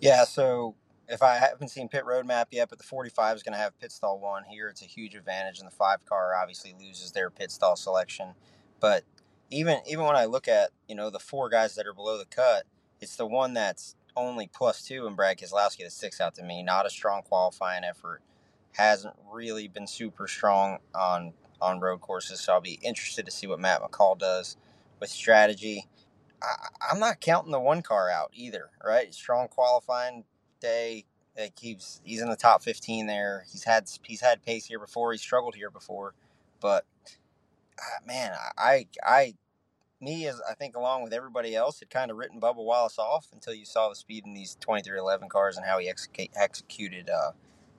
Yeah, 0.00 0.24
so 0.24 0.74
if 1.10 1.22
I 1.22 1.34
haven't 1.36 1.68
seen 1.68 1.88
pit 1.88 2.06
road 2.06 2.24
map 2.24 2.48
yet, 2.52 2.68
but 2.68 2.78
the 2.78 2.84
45 2.84 3.36
is 3.36 3.42
going 3.42 3.52
to 3.52 3.58
have 3.58 3.78
pit 3.80 3.90
stall 3.90 4.20
one 4.20 4.44
here. 4.44 4.68
It's 4.68 4.82
a 4.82 4.86
huge 4.86 5.16
advantage, 5.16 5.58
and 5.58 5.66
the 5.66 5.74
five 5.74 6.04
car 6.06 6.34
obviously 6.40 6.74
loses 6.78 7.10
their 7.10 7.30
pit 7.30 7.50
stall 7.50 7.76
selection. 7.76 8.34
But 8.78 9.04
even 9.50 9.80
even 9.88 10.04
when 10.04 10.16
I 10.16 10.26
look 10.26 10.46
at 10.46 10.70
you 10.88 10.94
know 10.94 11.10
the 11.10 11.18
four 11.18 11.48
guys 11.48 11.74
that 11.74 11.86
are 11.86 11.92
below 11.92 12.16
the 12.16 12.24
cut, 12.24 12.64
it's 13.00 13.16
the 13.16 13.26
one 13.26 13.54
that's 13.54 13.96
only 14.16 14.48
plus 14.52 14.82
two, 14.82 15.06
and 15.06 15.16
Brad 15.16 15.38
Keselowski 15.38 15.78
that 15.78 15.92
sticks 15.92 16.20
out 16.20 16.36
to 16.36 16.44
me. 16.44 16.62
Not 16.62 16.86
a 16.86 16.90
strong 16.90 17.22
qualifying 17.22 17.82
effort, 17.82 18.22
hasn't 18.72 19.16
really 19.30 19.66
been 19.66 19.88
super 19.88 20.28
strong 20.28 20.78
on 20.94 21.32
on 21.60 21.80
road 21.80 22.00
courses. 22.00 22.40
So 22.40 22.52
I'll 22.52 22.60
be 22.60 22.78
interested 22.82 23.26
to 23.26 23.32
see 23.32 23.48
what 23.48 23.58
Matt 23.58 23.82
McCall 23.82 24.16
does 24.16 24.56
with 25.00 25.10
strategy. 25.10 25.88
I, 26.40 26.68
I'm 26.90 27.00
not 27.00 27.20
counting 27.20 27.50
the 27.52 27.60
one 27.60 27.82
car 27.82 28.08
out 28.08 28.30
either, 28.32 28.70
right? 28.84 29.12
Strong 29.12 29.48
qualifying 29.48 30.24
day. 30.60 31.04
Like 31.38 31.54
he's 31.58 32.00
he's 32.04 32.20
in 32.20 32.28
the 32.28 32.36
top 32.36 32.62
15 32.62 33.06
there. 33.06 33.44
He's 33.50 33.64
had 33.64 33.88
he's 34.04 34.20
had 34.20 34.42
pace 34.44 34.66
here 34.66 34.78
before. 34.78 35.12
He 35.12 35.18
struggled 35.18 35.54
here 35.54 35.70
before, 35.70 36.14
but 36.60 36.84
uh, 37.78 38.04
man, 38.06 38.32
I 38.58 38.86
I 39.02 39.34
me 40.00 40.26
as 40.26 40.40
I 40.48 40.54
think 40.54 40.76
along 40.76 41.02
with 41.02 41.12
everybody 41.12 41.54
else 41.54 41.80
had 41.80 41.90
kind 41.90 42.10
of 42.10 42.16
written 42.16 42.40
Bubba 42.40 42.56
Wallace 42.56 42.98
off 42.98 43.28
until 43.32 43.54
you 43.54 43.64
saw 43.64 43.88
the 43.88 43.94
speed 43.94 44.24
in 44.26 44.34
these 44.34 44.56
2311 44.56 45.28
cars 45.28 45.56
and 45.56 45.66
how 45.66 45.78
he 45.78 45.88
executed 45.88 47.10
uh, 47.10 47.32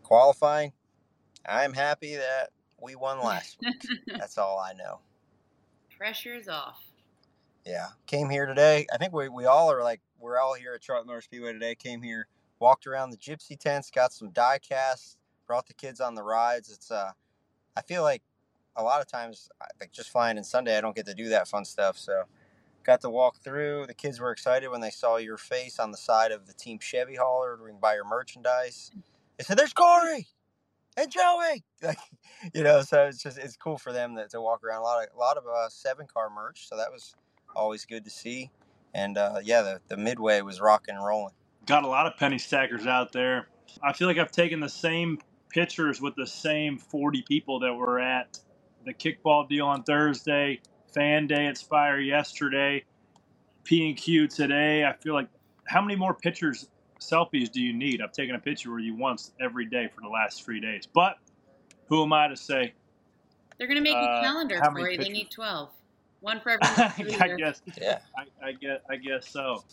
qualifying. 0.04 0.74
I'm 1.46 1.74
happy 1.74 2.16
that 2.16 2.50
we 2.82 2.96
won 2.96 3.20
last 3.20 3.58
week. 3.62 3.82
That's 4.08 4.38
all 4.38 4.60
I 4.60 4.74
know. 4.74 5.00
Pressure's 5.98 6.48
off. 6.48 6.80
Yeah. 7.66 7.88
Came 8.08 8.30
here 8.30 8.46
today. 8.46 8.88
I 8.94 8.98
think 8.98 9.14
we, 9.14 9.30
we 9.30 9.46
all 9.46 9.72
are 9.72 9.84
like, 9.84 10.02
we're 10.20 10.40
all 10.40 10.54
here 10.54 10.74
at 10.74 10.84
Charlotte 10.84 11.08
Motor 11.08 11.22
Speedway 11.22 11.54
today. 11.54 11.76
Came 11.76 12.02
here, 12.02 12.28
walked 12.62 12.88
around 12.88 13.10
the 13.10 13.18
gypsy 13.18 13.60
tents, 13.60 13.92
got 13.92 14.14
some 14.14 14.30
die 14.30 14.60
casts, 14.60 15.18
brought 15.48 15.68
the 15.68 15.74
kids 15.74 16.00
on 16.00 16.16
the 16.16 16.24
rides. 16.24 16.70
It's, 16.70 16.92
uh, 16.92 17.12
I 17.76 17.82
feel 17.82 18.04
like 18.04 18.22
a 18.76 18.84
lot 18.84 19.02
of 19.02 19.08
times, 19.08 19.50
like 19.80 19.92
just 19.92 20.10
flying 20.10 20.38
in 20.38 20.44
Sunday, 20.44 20.78
I 20.78 20.82
don't 20.82 20.96
get 20.96 21.08
to 21.08 21.14
do 21.14 21.30
that 21.30 21.48
fun 21.48 21.66
stuff. 21.66 21.98
So 21.98 22.24
got 22.84 23.02
to 23.02 23.10
walk 23.10 23.38
through. 23.44 23.88
The 23.88 23.94
kids 23.94 24.20
were 24.20 24.32
excited 24.32 24.70
when 24.70 24.82
they 24.82 24.90
saw 24.90 25.18
your 25.18 25.38
face 25.38 25.80
on 25.80 25.92
the 25.92 25.98
side 25.98 26.32
of 26.32 26.48
the 26.48 26.54
Team 26.54 26.80
Chevy 26.80 27.16
hauler 27.16 27.58
to 27.58 27.74
buy 27.74 27.96
your 27.96 28.06
merchandise. 28.06 28.92
They 29.38 29.44
said, 29.44 29.58
There's 29.58 29.74
Corey 29.74 30.28
LaJoie. 30.98 31.64
Like, 31.84 31.98
you 32.54 32.64
know, 32.64 32.84
so 32.84 33.08
it's 33.08 33.24
just 33.24 33.40
it's 33.40 33.56
cool 33.56 33.80
for 33.80 33.92
them 33.92 34.14
that, 34.14 34.30
to 34.30 34.40
walk 34.42 34.64
around 34.64 34.82
a 34.82 34.84
lot 34.84 35.04
of 35.04 35.10
a 35.16 35.18
lot 35.18 35.36
of 35.36 35.46
uh, 35.48 35.68
seven 35.68 36.06
car 36.06 36.30
merch. 36.30 36.70
So 36.70 36.78
that 36.78 36.92
was 36.92 37.16
always 37.56 37.86
good 37.86 38.04
to 38.04 38.12
see. 38.12 38.52
And 38.94 39.18
uh, 39.18 39.40
yeah, 39.44 39.64
the, 39.64 39.82
the 39.88 39.98
midway 39.98 40.42
was 40.42 40.62
rocking 40.62 40.94
and 40.94 41.04
rolling. 41.04 41.34
Got 41.66 41.84
a 41.84 41.88
lot 41.88 42.08
of 42.08 42.18
penny 42.18 42.38
stackers 42.38 42.88
out 42.88 43.12
there. 43.12 43.48
I 43.84 43.94
feel 43.94 44.08
like 44.08 44.18
I've 44.18 44.32
taken 44.32 44.60
the 44.60 44.70
same 44.70 45.20
pictures 45.50 46.02
with 46.02 46.16
the 46.16 46.28
same 46.28 46.78
40 46.78 47.24
people 47.24 47.60
that 47.60 47.74
were 47.74 48.00
at 48.00 48.40
the 48.86 48.94
kickball 48.94 49.48
deal 49.48 49.68
on 49.68 49.84
Thursday, 49.84 50.60
fan 50.94 51.28
day 51.28 51.48
at 51.48 51.58
Spire 51.58 52.00
yesterday, 52.00 52.84
P 53.64 53.88
and 53.88 53.98
Q 53.98 54.28
today. 54.28 54.86
I 54.86 54.94
feel 54.94 55.14
like 55.14 55.28
how 55.66 55.82
many 55.82 55.96
more 55.96 56.14
pictures 56.14 56.68
selfies 57.00 57.52
do 57.52 57.62
you 57.62 57.74
need? 57.74 58.02
I've 58.02 58.12
taken 58.12 58.36
a 58.36 58.40
picture 58.40 58.74
with 58.74 58.84
you 58.84 58.96
once 58.96 59.32
every 59.40 59.66
day 59.66 59.90
for 59.94 60.02
the 60.02 60.10
last 60.10 60.44
three 60.44 60.60
days. 60.60 60.88
But 60.92 61.18
who 61.88 62.04
am 62.04 62.14
I 62.14 62.28
to 62.28 62.38
say? 62.38 62.74
They're 63.58 63.68
going 63.68 63.78
to 63.78 63.84
make 63.84 63.96
uh, 63.96 64.00
a 64.00 64.22
calendar 64.22 64.60
for 64.64 64.90
you. 64.90 64.98
They 64.98 65.10
need 65.10 65.30
12. 65.30 65.70
One 66.22 66.40
for 66.40 66.52
every 66.52 67.16
I 67.20 67.36
guess. 67.36 67.62
Yeah. 67.80 68.00
I, 68.18 68.48
I, 68.48 68.52
guess, 68.54 68.80
I 68.90 68.96
guess 68.96 69.28
so. 69.28 69.64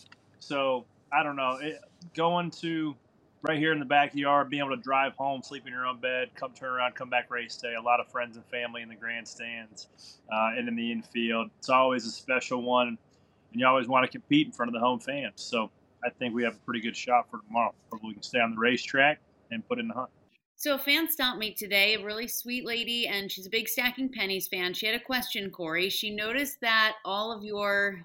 So, 0.40 0.85
I 1.12 1.23
don't 1.23 1.37
know. 1.37 1.59
It, 1.61 1.81
going 2.15 2.50
to 2.62 2.95
right 3.43 3.59
here 3.59 3.73
in 3.73 3.79
the 3.79 3.85
backyard, 3.85 4.50
being 4.50 4.62
able 4.65 4.77
to 4.77 4.83
drive 4.83 5.15
home, 5.15 5.43
sleep 5.43 5.67
in 5.67 5.73
your 5.73 5.87
own 5.87 6.00
bed, 6.00 6.31
come 6.35 6.53
turn 6.53 6.71
around, 6.71 6.95
come 6.95 7.09
back 7.09 7.31
race 7.31 7.57
day. 7.57 7.75
A 7.75 7.81
lot 7.81 8.00
of 8.00 8.11
friends 8.11 8.37
and 8.37 8.45
family 8.47 8.83
in 8.83 8.88
the 8.88 8.95
grandstands 8.95 9.88
uh, 10.33 10.50
and 10.57 10.69
in 10.69 10.77
the 10.77 10.93
infield. 10.93 11.50
It's 11.59 11.69
always 11.69 12.05
a 12.07 12.11
special 12.11 12.62
one, 12.62 12.88
and 12.88 13.61
you 13.61 13.67
always 13.67 13.88
want 13.88 14.05
to 14.05 14.11
compete 14.11 14.47
in 14.47 14.53
front 14.53 14.69
of 14.69 14.75
the 14.75 14.81
home 14.81 15.00
fans. 15.00 15.35
So 15.37 15.71
I 16.05 16.11
think 16.11 16.35
we 16.35 16.43
have 16.45 16.55
a 16.55 16.59
pretty 16.59 16.81
good 16.81 16.97
shot 16.97 17.31
for 17.31 17.41
tomorrow. 17.41 17.75
Hopefully, 17.91 18.11
we 18.11 18.15
can 18.15 18.23
stay 18.23 18.41
on 18.41 18.53
the 18.53 18.59
racetrack 18.59 19.21
and 19.50 19.67
put 19.67 19.79
in 19.79 19.88
the 19.88 19.95
hunt. 19.95 20.11
So 20.57 20.75
a 20.75 20.79
fan 20.79 21.09
stopped 21.09 21.38
me 21.38 21.55
today, 21.55 21.95
a 21.95 22.05
really 22.05 22.27
sweet 22.27 22.67
lady, 22.67 23.07
and 23.07 23.31
she's 23.31 23.47
a 23.47 23.50
big 23.50 23.69
Stacking 23.69 24.11
Pennies 24.12 24.49
fan. 24.49 24.75
She 24.75 24.87
had 24.87 24.97
a 24.97 25.00
question, 25.00 25.50
Corey. 25.50 25.88
She 25.88 26.11
noticed 26.11 26.61
that 26.62 26.97
all 27.05 27.31
of 27.31 27.45
your 27.45 28.05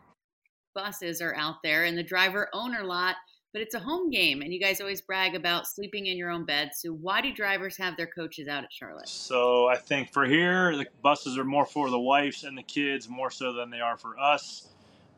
buses 0.74 1.22
are 1.22 1.36
out 1.36 1.56
there 1.64 1.86
in 1.86 1.96
the 1.96 2.04
driver 2.04 2.50
owner 2.54 2.84
lot, 2.84 3.16
but 3.54 3.62
it's 3.62 3.76
a 3.76 3.80
home 3.80 4.10
game, 4.10 4.42
and 4.42 4.52
you 4.52 4.60
guys 4.60 4.82
always 4.82 5.02
brag 5.02 5.36
about 5.36 5.68
sleeping 5.68 6.08
in 6.08 6.18
your 6.18 6.30
own 6.30 6.46
bed. 6.46 6.72
So 6.74 6.92
why 6.92 7.22
do 7.22 7.34
drivers 7.34 7.78
have 7.78 7.96
their 7.96 8.08
coaches 8.08 8.48
out 8.48 8.64
at 8.64 8.74
Charlotte? 8.74 9.08
So 9.08 9.68
I 9.68 9.78
think 9.78 10.12
for 10.12 10.26
here, 10.26 10.76
the 10.76 10.88
buses 11.04 11.38
are 11.38 11.44
more 11.44 11.66
for 11.66 11.90
the 11.90 12.00
wives 12.00 12.44
and 12.44 12.58
the 12.58 12.64
kids, 12.64 13.08
more 13.08 13.30
so 13.30 13.54
than 13.54 13.70
they 13.70 13.80
are 13.80 13.98
for 13.98 14.18
us. 14.20 14.70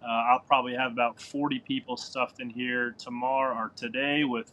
Uh, 0.03 0.07
I'll 0.07 0.43
probably 0.45 0.75
have 0.75 0.91
about 0.91 1.19
40 1.19 1.59
people 1.59 1.97
stuffed 1.97 2.39
in 2.39 2.49
here 2.49 2.93
tomorrow 2.97 3.55
or 3.55 3.71
today 3.75 4.23
with 4.23 4.51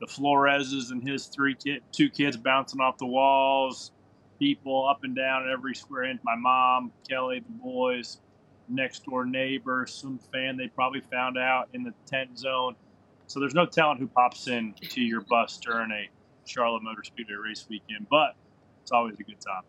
the 0.00 0.06
Floreses 0.06 0.90
and 0.90 1.08
his 1.08 1.26
three 1.26 1.54
kid, 1.54 1.82
two 1.92 2.10
kids 2.10 2.36
bouncing 2.36 2.80
off 2.80 2.98
the 2.98 3.06
walls, 3.06 3.92
people 4.38 4.88
up 4.88 5.04
and 5.04 5.14
down 5.14 5.48
every 5.48 5.74
square 5.76 6.02
inch. 6.02 6.20
My 6.24 6.34
mom, 6.34 6.90
Kelly, 7.08 7.38
the 7.38 7.52
boys, 7.62 8.18
next 8.72 9.04
door 9.04 9.24
neighbor, 9.24 9.86
some 9.86 10.18
fan 10.32 10.56
they 10.56 10.68
probably 10.68 11.00
found 11.00 11.38
out 11.38 11.68
in 11.74 11.82
the 11.82 11.92
tent 12.06 12.38
zone. 12.38 12.74
So 13.26 13.40
there's 13.40 13.54
no 13.54 13.66
telling 13.66 13.98
who 13.98 14.08
pops 14.08 14.48
in 14.48 14.74
to 14.90 15.00
your 15.00 15.22
bus 15.22 15.58
during 15.58 15.90
a 15.90 16.08
Charlotte 16.44 16.82
Motor 16.82 17.04
Speedway 17.04 17.34
race 17.34 17.66
weekend, 17.68 18.06
but 18.10 18.34
it's 18.82 18.92
always 18.92 19.14
a 19.18 19.22
good 19.22 19.40
time. 19.40 19.62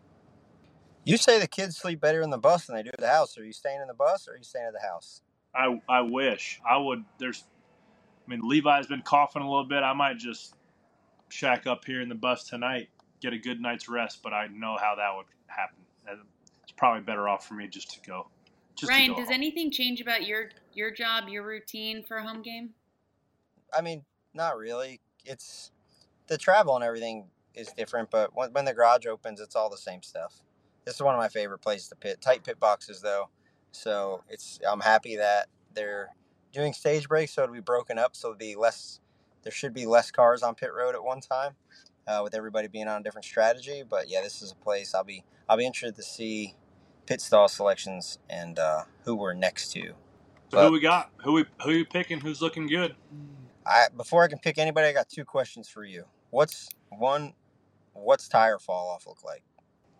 You 1.04 1.16
say 1.18 1.38
the 1.38 1.46
kids 1.46 1.76
sleep 1.76 2.00
better 2.00 2.22
in 2.22 2.30
the 2.30 2.38
bus 2.38 2.66
than 2.66 2.76
they 2.76 2.82
do 2.82 2.90
at 2.90 2.98
the 2.98 3.08
house. 3.08 3.36
Are 3.38 3.44
you 3.44 3.52
staying 3.52 3.80
in 3.80 3.88
the 3.88 3.94
bus 3.94 4.26
or 4.26 4.32
are 4.32 4.36
you 4.36 4.44
staying 4.44 4.66
at 4.66 4.72
the 4.72 4.86
house? 4.86 5.22
I 5.54 5.80
I 5.88 6.00
wish 6.00 6.60
I 6.68 6.78
would. 6.78 7.04
There's, 7.18 7.44
I 8.26 8.30
mean, 8.30 8.40
Levi's 8.42 8.86
been 8.86 9.02
coughing 9.02 9.42
a 9.42 9.48
little 9.48 9.66
bit. 9.66 9.82
I 9.82 9.92
might 9.92 10.18
just 10.18 10.56
shack 11.28 11.66
up 11.66 11.84
here 11.84 12.00
in 12.00 12.08
the 12.08 12.14
bus 12.14 12.44
tonight, 12.44 12.88
get 13.20 13.32
a 13.32 13.38
good 13.38 13.60
night's 13.60 13.88
rest. 13.88 14.20
But 14.22 14.32
I 14.32 14.46
know 14.48 14.76
how 14.80 14.94
that 14.96 15.14
would 15.14 15.26
happen. 15.46 15.78
It's 16.62 16.72
probably 16.72 17.02
better 17.02 17.28
off 17.28 17.46
for 17.46 17.54
me 17.54 17.68
just 17.68 17.92
to 17.92 18.00
go. 18.08 18.28
Just 18.76 18.90
Ryan, 18.90 19.14
does 19.14 19.26
home. 19.26 19.34
anything 19.34 19.70
change 19.70 20.00
about 20.00 20.26
your 20.26 20.50
your 20.72 20.90
job, 20.90 21.28
your 21.28 21.44
routine 21.44 22.02
for 22.02 22.16
a 22.16 22.22
home 22.26 22.42
game? 22.42 22.70
I 23.72 23.80
mean, 23.80 24.04
not 24.32 24.56
really. 24.56 25.00
It's 25.24 25.70
the 26.26 26.36
travel 26.36 26.74
and 26.74 26.84
everything 26.84 27.26
is 27.54 27.68
different, 27.76 28.10
but 28.10 28.30
when, 28.34 28.52
when 28.52 28.64
the 28.64 28.74
garage 28.74 29.06
opens, 29.06 29.40
it's 29.40 29.54
all 29.54 29.70
the 29.70 29.76
same 29.76 30.02
stuff. 30.02 30.42
This 30.84 30.96
is 30.96 31.02
one 31.02 31.14
of 31.14 31.20
my 31.20 31.28
favorite 31.28 31.58
places 31.58 31.88
to 31.88 31.96
pit. 31.96 32.20
Tight 32.20 32.44
pit 32.44 32.58
boxes 32.58 33.00
though, 33.00 33.28
so 33.72 34.22
it's 34.28 34.58
I'm 34.68 34.80
happy 34.80 35.16
that 35.16 35.46
they're 35.74 36.10
doing 36.52 36.72
stage 36.72 37.08
breaks, 37.08 37.32
so 37.32 37.42
it'll 37.42 37.54
be 37.54 37.60
broken 37.60 37.98
up, 37.98 38.16
so 38.16 38.28
it'll 38.28 38.38
be 38.38 38.56
less. 38.56 39.00
There 39.42 39.52
should 39.52 39.74
be 39.74 39.86
less 39.86 40.10
cars 40.10 40.42
on 40.42 40.54
pit 40.54 40.70
road 40.74 40.94
at 40.94 41.04
one 41.04 41.20
time, 41.20 41.52
uh, 42.06 42.20
with 42.22 42.34
everybody 42.34 42.68
being 42.68 42.88
on 42.88 43.00
a 43.00 43.04
different 43.04 43.24
strategy. 43.24 43.82
But 43.88 44.08
yeah, 44.08 44.22
this 44.22 44.42
is 44.42 44.52
a 44.52 44.56
place 44.56 44.94
I'll 44.94 45.04
be 45.04 45.24
I'll 45.48 45.56
be 45.56 45.66
interested 45.66 45.96
to 45.96 46.02
see 46.02 46.54
pit 47.06 47.20
stall 47.20 47.48
selections 47.48 48.18
and 48.28 48.58
uh, 48.58 48.84
who 49.04 49.14
we're 49.14 49.34
next 49.34 49.72
to. 49.72 49.88
So 49.88 49.94
but, 50.50 50.66
who 50.66 50.72
we 50.72 50.80
got? 50.80 51.10
Who 51.18 51.32
we 51.32 51.44
who 51.62 51.72
you 51.72 51.84
picking? 51.84 52.20
Who's 52.20 52.40
looking 52.40 52.66
good? 52.66 52.94
I 53.66 53.86
before 53.96 54.22
I 54.22 54.28
can 54.28 54.38
pick 54.38 54.58
anybody, 54.58 54.88
I 54.88 54.92
got 54.92 55.08
two 55.08 55.24
questions 55.24 55.68
for 55.68 55.84
you. 55.84 56.04
What's 56.30 56.68
one? 56.90 57.34
What's 57.92 58.28
tire 58.28 58.58
fall 58.58 58.88
off 58.88 59.06
look 59.06 59.22
like? 59.24 59.42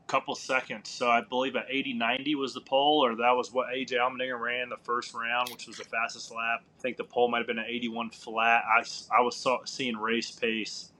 couple 0.06 0.34
seconds. 0.34 0.90
So 0.90 1.08
I 1.08 1.22
believe 1.22 1.56
at 1.56 1.66
80 1.68 1.94
90 1.94 2.34
was 2.34 2.54
the 2.54 2.60
pole, 2.60 3.04
or 3.04 3.16
that 3.16 3.32
was 3.32 3.52
what 3.52 3.68
AJ 3.68 3.92
Allmendinger 3.92 4.38
ran 4.38 4.68
the 4.68 4.76
first 4.84 5.14
round, 5.14 5.48
which 5.50 5.66
was 5.66 5.76
the 5.76 5.84
fastest 5.84 6.30
lap. 6.30 6.60
I 6.62 6.80
think 6.80 6.96
the 6.96 7.04
pole 7.04 7.28
might 7.28 7.38
have 7.38 7.46
been 7.46 7.58
an 7.58 7.66
81 7.66 8.10
flat. 8.10 8.62
I, 8.64 8.84
I 9.16 9.22
was 9.22 9.36
saw, 9.36 9.64
seeing 9.64 9.96
race 9.96 10.30
pace 10.30 10.92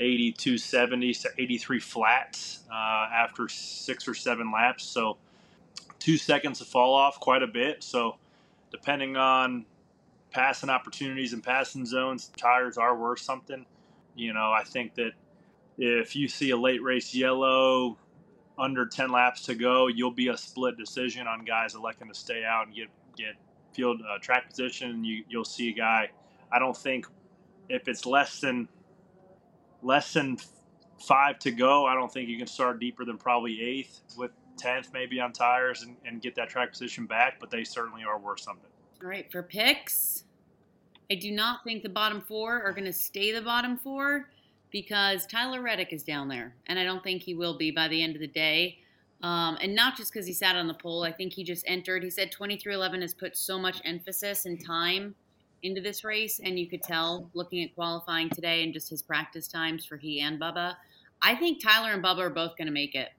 82 0.00 0.58
70 0.58 1.14
to 1.14 1.30
83 1.38 1.80
flats 1.80 2.60
uh, 2.70 3.08
after 3.14 3.48
six 3.48 4.08
or 4.08 4.14
seven 4.14 4.50
laps. 4.52 4.84
So 4.84 5.18
two 5.98 6.16
seconds 6.16 6.58
to 6.58 6.64
fall 6.64 6.94
off 6.94 7.20
quite 7.20 7.42
a 7.42 7.46
bit. 7.46 7.82
So 7.84 8.16
depending 8.70 9.16
on 9.16 9.66
passing 10.30 10.70
opportunities 10.70 11.32
and 11.32 11.42
passing 11.42 11.86
zones, 11.86 12.30
tires 12.36 12.78
are 12.78 12.96
worth 12.96 13.20
something. 13.20 13.66
You 14.14 14.32
know, 14.32 14.52
I 14.52 14.62
think 14.64 14.94
that 14.94 15.12
if 15.78 16.16
you 16.16 16.28
see 16.28 16.50
a 16.50 16.56
late 16.56 16.82
race 16.82 17.14
yellow, 17.14 17.96
under 18.58 18.86
10 18.86 19.10
laps 19.10 19.42
to 19.46 19.54
go, 19.54 19.88
you'll 19.88 20.10
be 20.10 20.28
a 20.28 20.36
split 20.36 20.76
decision 20.76 21.26
on 21.26 21.44
guys 21.44 21.74
electing 21.74 22.08
to 22.08 22.14
stay 22.14 22.44
out 22.44 22.66
and 22.66 22.76
get 22.76 22.88
get 23.16 23.34
field 23.72 24.00
uh, 24.08 24.18
track 24.20 24.48
position. 24.48 25.04
You 25.04 25.24
you'll 25.28 25.44
see 25.44 25.70
a 25.70 25.72
guy. 25.72 26.10
I 26.50 26.58
don't 26.58 26.76
think 26.76 27.06
if 27.68 27.88
it's 27.88 28.06
less 28.06 28.40
than 28.40 28.68
less 29.82 30.12
than 30.12 30.38
five 31.00 31.38
to 31.40 31.50
go, 31.50 31.86
I 31.86 31.94
don't 31.94 32.12
think 32.12 32.28
you 32.28 32.38
can 32.38 32.46
start 32.46 32.80
deeper 32.80 33.04
than 33.04 33.18
probably 33.18 33.60
eighth 33.60 34.00
with 34.16 34.30
tenth 34.56 34.90
maybe 34.92 35.20
on 35.20 35.32
tires 35.32 35.82
and, 35.82 35.96
and 36.06 36.22
get 36.22 36.34
that 36.36 36.48
track 36.48 36.70
position 36.70 37.06
back. 37.06 37.40
But 37.40 37.50
they 37.50 37.64
certainly 37.64 38.04
are 38.04 38.18
worth 38.18 38.40
something. 38.40 38.70
All 39.02 39.08
right, 39.08 39.30
for 39.32 39.42
picks, 39.42 40.24
I 41.10 41.16
do 41.16 41.32
not 41.32 41.64
think 41.64 41.82
the 41.82 41.88
bottom 41.88 42.20
four 42.20 42.62
are 42.62 42.72
going 42.72 42.84
to 42.84 42.92
stay 42.92 43.32
the 43.32 43.42
bottom 43.42 43.76
four 43.76 44.28
because 44.70 45.26
Tyler 45.26 45.60
Reddick 45.60 45.92
is 45.92 46.02
down 46.02 46.28
there, 46.28 46.54
and 46.66 46.78
I 46.78 46.84
don't 46.84 47.02
think 47.02 47.22
he 47.22 47.34
will 47.34 47.58
be 47.58 47.70
by 47.70 47.88
the 47.88 48.02
end 48.02 48.14
of 48.14 48.20
the 48.20 48.28
day. 48.28 48.78
Um, 49.22 49.56
and 49.60 49.74
not 49.74 49.96
just 49.96 50.12
because 50.12 50.26
he 50.26 50.32
sat 50.32 50.56
on 50.56 50.66
the 50.66 50.74
pole. 50.74 51.04
I 51.04 51.12
think 51.12 51.32
he 51.32 51.44
just 51.44 51.64
entered. 51.68 52.02
He 52.02 52.10
said 52.10 52.32
2311 52.32 53.02
has 53.02 53.14
put 53.14 53.36
so 53.36 53.56
much 53.56 53.80
emphasis 53.84 54.46
and 54.46 54.64
time 54.64 55.14
into 55.62 55.80
this 55.80 56.04
race, 56.04 56.40
and 56.42 56.58
you 56.58 56.68
could 56.68 56.82
tell 56.82 57.30
looking 57.34 57.62
at 57.62 57.74
qualifying 57.74 58.30
today 58.30 58.62
and 58.62 58.72
just 58.72 58.90
his 58.90 59.02
practice 59.02 59.46
times 59.46 59.84
for 59.84 59.96
he 59.96 60.20
and 60.20 60.40
Bubba. 60.40 60.74
I 61.22 61.36
think 61.36 61.62
Tyler 61.62 61.92
and 61.92 62.02
Bubba 62.02 62.18
are 62.18 62.30
both 62.30 62.56
going 62.56 62.66
to 62.66 62.72
make 62.72 62.94
it. 62.94 63.10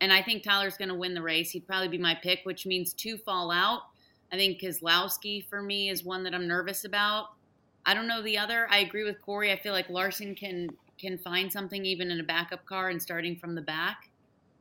And 0.00 0.12
I 0.12 0.22
think 0.22 0.42
Tyler's 0.42 0.76
going 0.76 0.90
to 0.90 0.94
win 0.94 1.14
the 1.14 1.22
race. 1.22 1.50
He'd 1.50 1.66
probably 1.66 1.88
be 1.88 1.98
my 1.98 2.14
pick, 2.14 2.40
which 2.44 2.66
means 2.66 2.92
two 2.92 3.16
fall 3.18 3.50
out. 3.50 3.82
I 4.32 4.36
think 4.36 4.60
Keselowski 4.60 5.48
for 5.48 5.62
me 5.62 5.88
is 5.88 6.04
one 6.04 6.22
that 6.24 6.34
I'm 6.34 6.46
nervous 6.46 6.84
about. 6.84 7.28
I 7.86 7.94
don't 7.94 8.06
know 8.06 8.22
the 8.22 8.38
other. 8.38 8.68
I 8.70 8.78
agree 8.78 9.04
with 9.04 9.20
Corey. 9.22 9.50
I 9.50 9.58
feel 9.58 9.72
like 9.72 9.88
Larson 9.88 10.34
can 10.34 10.68
can 10.98 11.16
find 11.16 11.50
something 11.50 11.84
even 11.86 12.10
in 12.10 12.18
a 12.18 12.24
backup 12.24 12.66
car 12.66 12.88
and 12.90 13.00
starting 13.00 13.36
from 13.36 13.54
the 13.54 13.62
back. 13.62 14.10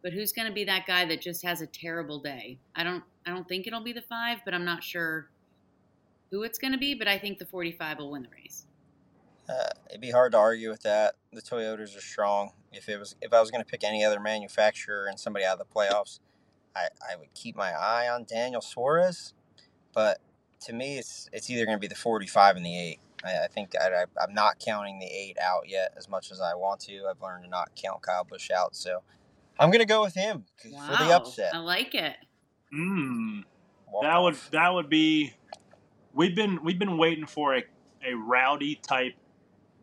But 0.03 0.13
who's 0.13 0.31
going 0.31 0.48
to 0.48 0.53
be 0.53 0.63
that 0.65 0.86
guy 0.86 1.03
that 1.05 1.19
just 1.19 1.43
has 1.43 1.62
a 1.62 1.67
terrible 1.67 2.19
day? 2.19 2.57
I 2.75 2.84
don't 2.84 3.03
I 3.25 3.31
don't 3.31 3.48
think 3.48 3.67
it'll 3.67 3.84
be 3.84 3.93
the 3.93 4.03
5, 4.03 4.39
but 4.46 4.53
I'm 4.53 4.63
not 4.63 4.84
sure 4.84 5.27
who 6.31 6.43
it's 6.43 6.57
going 6.57 6.74
to 6.74 6.77
be, 6.77 6.93
but 6.93 7.07
I 7.07 7.17
think 7.17 7.38
the 7.38 7.46
45 7.46 8.00
will 8.00 8.12
win 8.12 8.24
the 8.24 8.29
race. 8.29 8.65
Uh, 9.50 9.69
it'd 9.89 10.01
be 10.01 10.12
hard 10.12 10.34
to 10.34 10.38
argue 10.38 10.69
with 10.69 10.84
that. 10.84 11.15
The 11.31 11.41
Toyotas 11.41 11.98
are 11.98 12.01
strong. 12.01 12.51
If 12.74 12.89
it 12.89 12.98
was, 13.00 13.15
if 13.22 13.34
I 13.34 13.39
was 13.39 13.50
going 13.50 13.63
to 13.63 13.69
pick 13.69 13.84
any 13.84 14.03
other 14.03 14.19
manufacturer 14.19 15.07
and 15.07 15.19
somebody 15.19 15.46
out 15.46 15.60
of 15.60 15.67
the 15.67 15.74
playoffs, 15.74 16.19
I, 16.75 16.88
I 17.01 17.15
would 17.15 17.34
keep 17.34 17.55
my 17.55 17.72
eye 17.72 18.10
on 18.10 18.25
Daniel 18.25 18.62
Suarez. 18.62 19.34
But 19.93 20.19
to 20.62 20.74
me, 20.74 20.98
it's 20.98 21.29
it's 21.31 21.50
either 21.50 21.65
going 21.65 21.77
to 21.77 21.79
be 21.79 21.88
the 21.88 21.96
45 21.96 22.57
and 22.57 22.65
the 22.65 22.77
eight. 22.77 23.00
I, 23.24 23.46
I 23.46 23.48
think 23.48 23.72
I, 23.79 24.05
I, 24.19 24.24
am 24.24 24.34
not 24.34 24.60
counting 24.60 25.00
the 25.00 25.05
eight 25.05 25.38
out 25.41 25.67
yet 25.67 25.93
as 25.98 26.10
much 26.10 26.31
as 26.31 26.41
I 26.41 26.53
want 26.55 26.81
to. 26.81 27.05
I've 27.10 27.22
learned 27.22 27.46
to 27.46 27.50
not 27.50 27.72
count 27.75 28.01
Kyle 28.01 28.25
Busch 28.25 28.51
out, 28.51 28.75
so 28.75 29.01
I'm 29.60 29.69
going 29.72 29.79
to 29.79 29.86
go 29.86 30.03
with 30.03 30.13
him 30.13 30.46
wow, 30.65 30.88
for 30.88 31.03
the 31.03 31.15
upset. 31.15 31.55
I 31.55 31.60
like 31.60 31.96
it. 31.96 32.15
Mm, 32.74 33.43
that 34.01 34.17
would 34.17 34.36
that 34.51 34.74
would 34.74 34.89
be. 34.89 35.34
We've 36.18 36.36
been 36.36 36.64
we've 36.64 36.80
been 36.80 36.98
waiting 36.98 37.28
for 37.28 37.58
a, 37.58 37.64
a 38.04 38.16
rowdy 38.16 38.80
type 38.82 39.14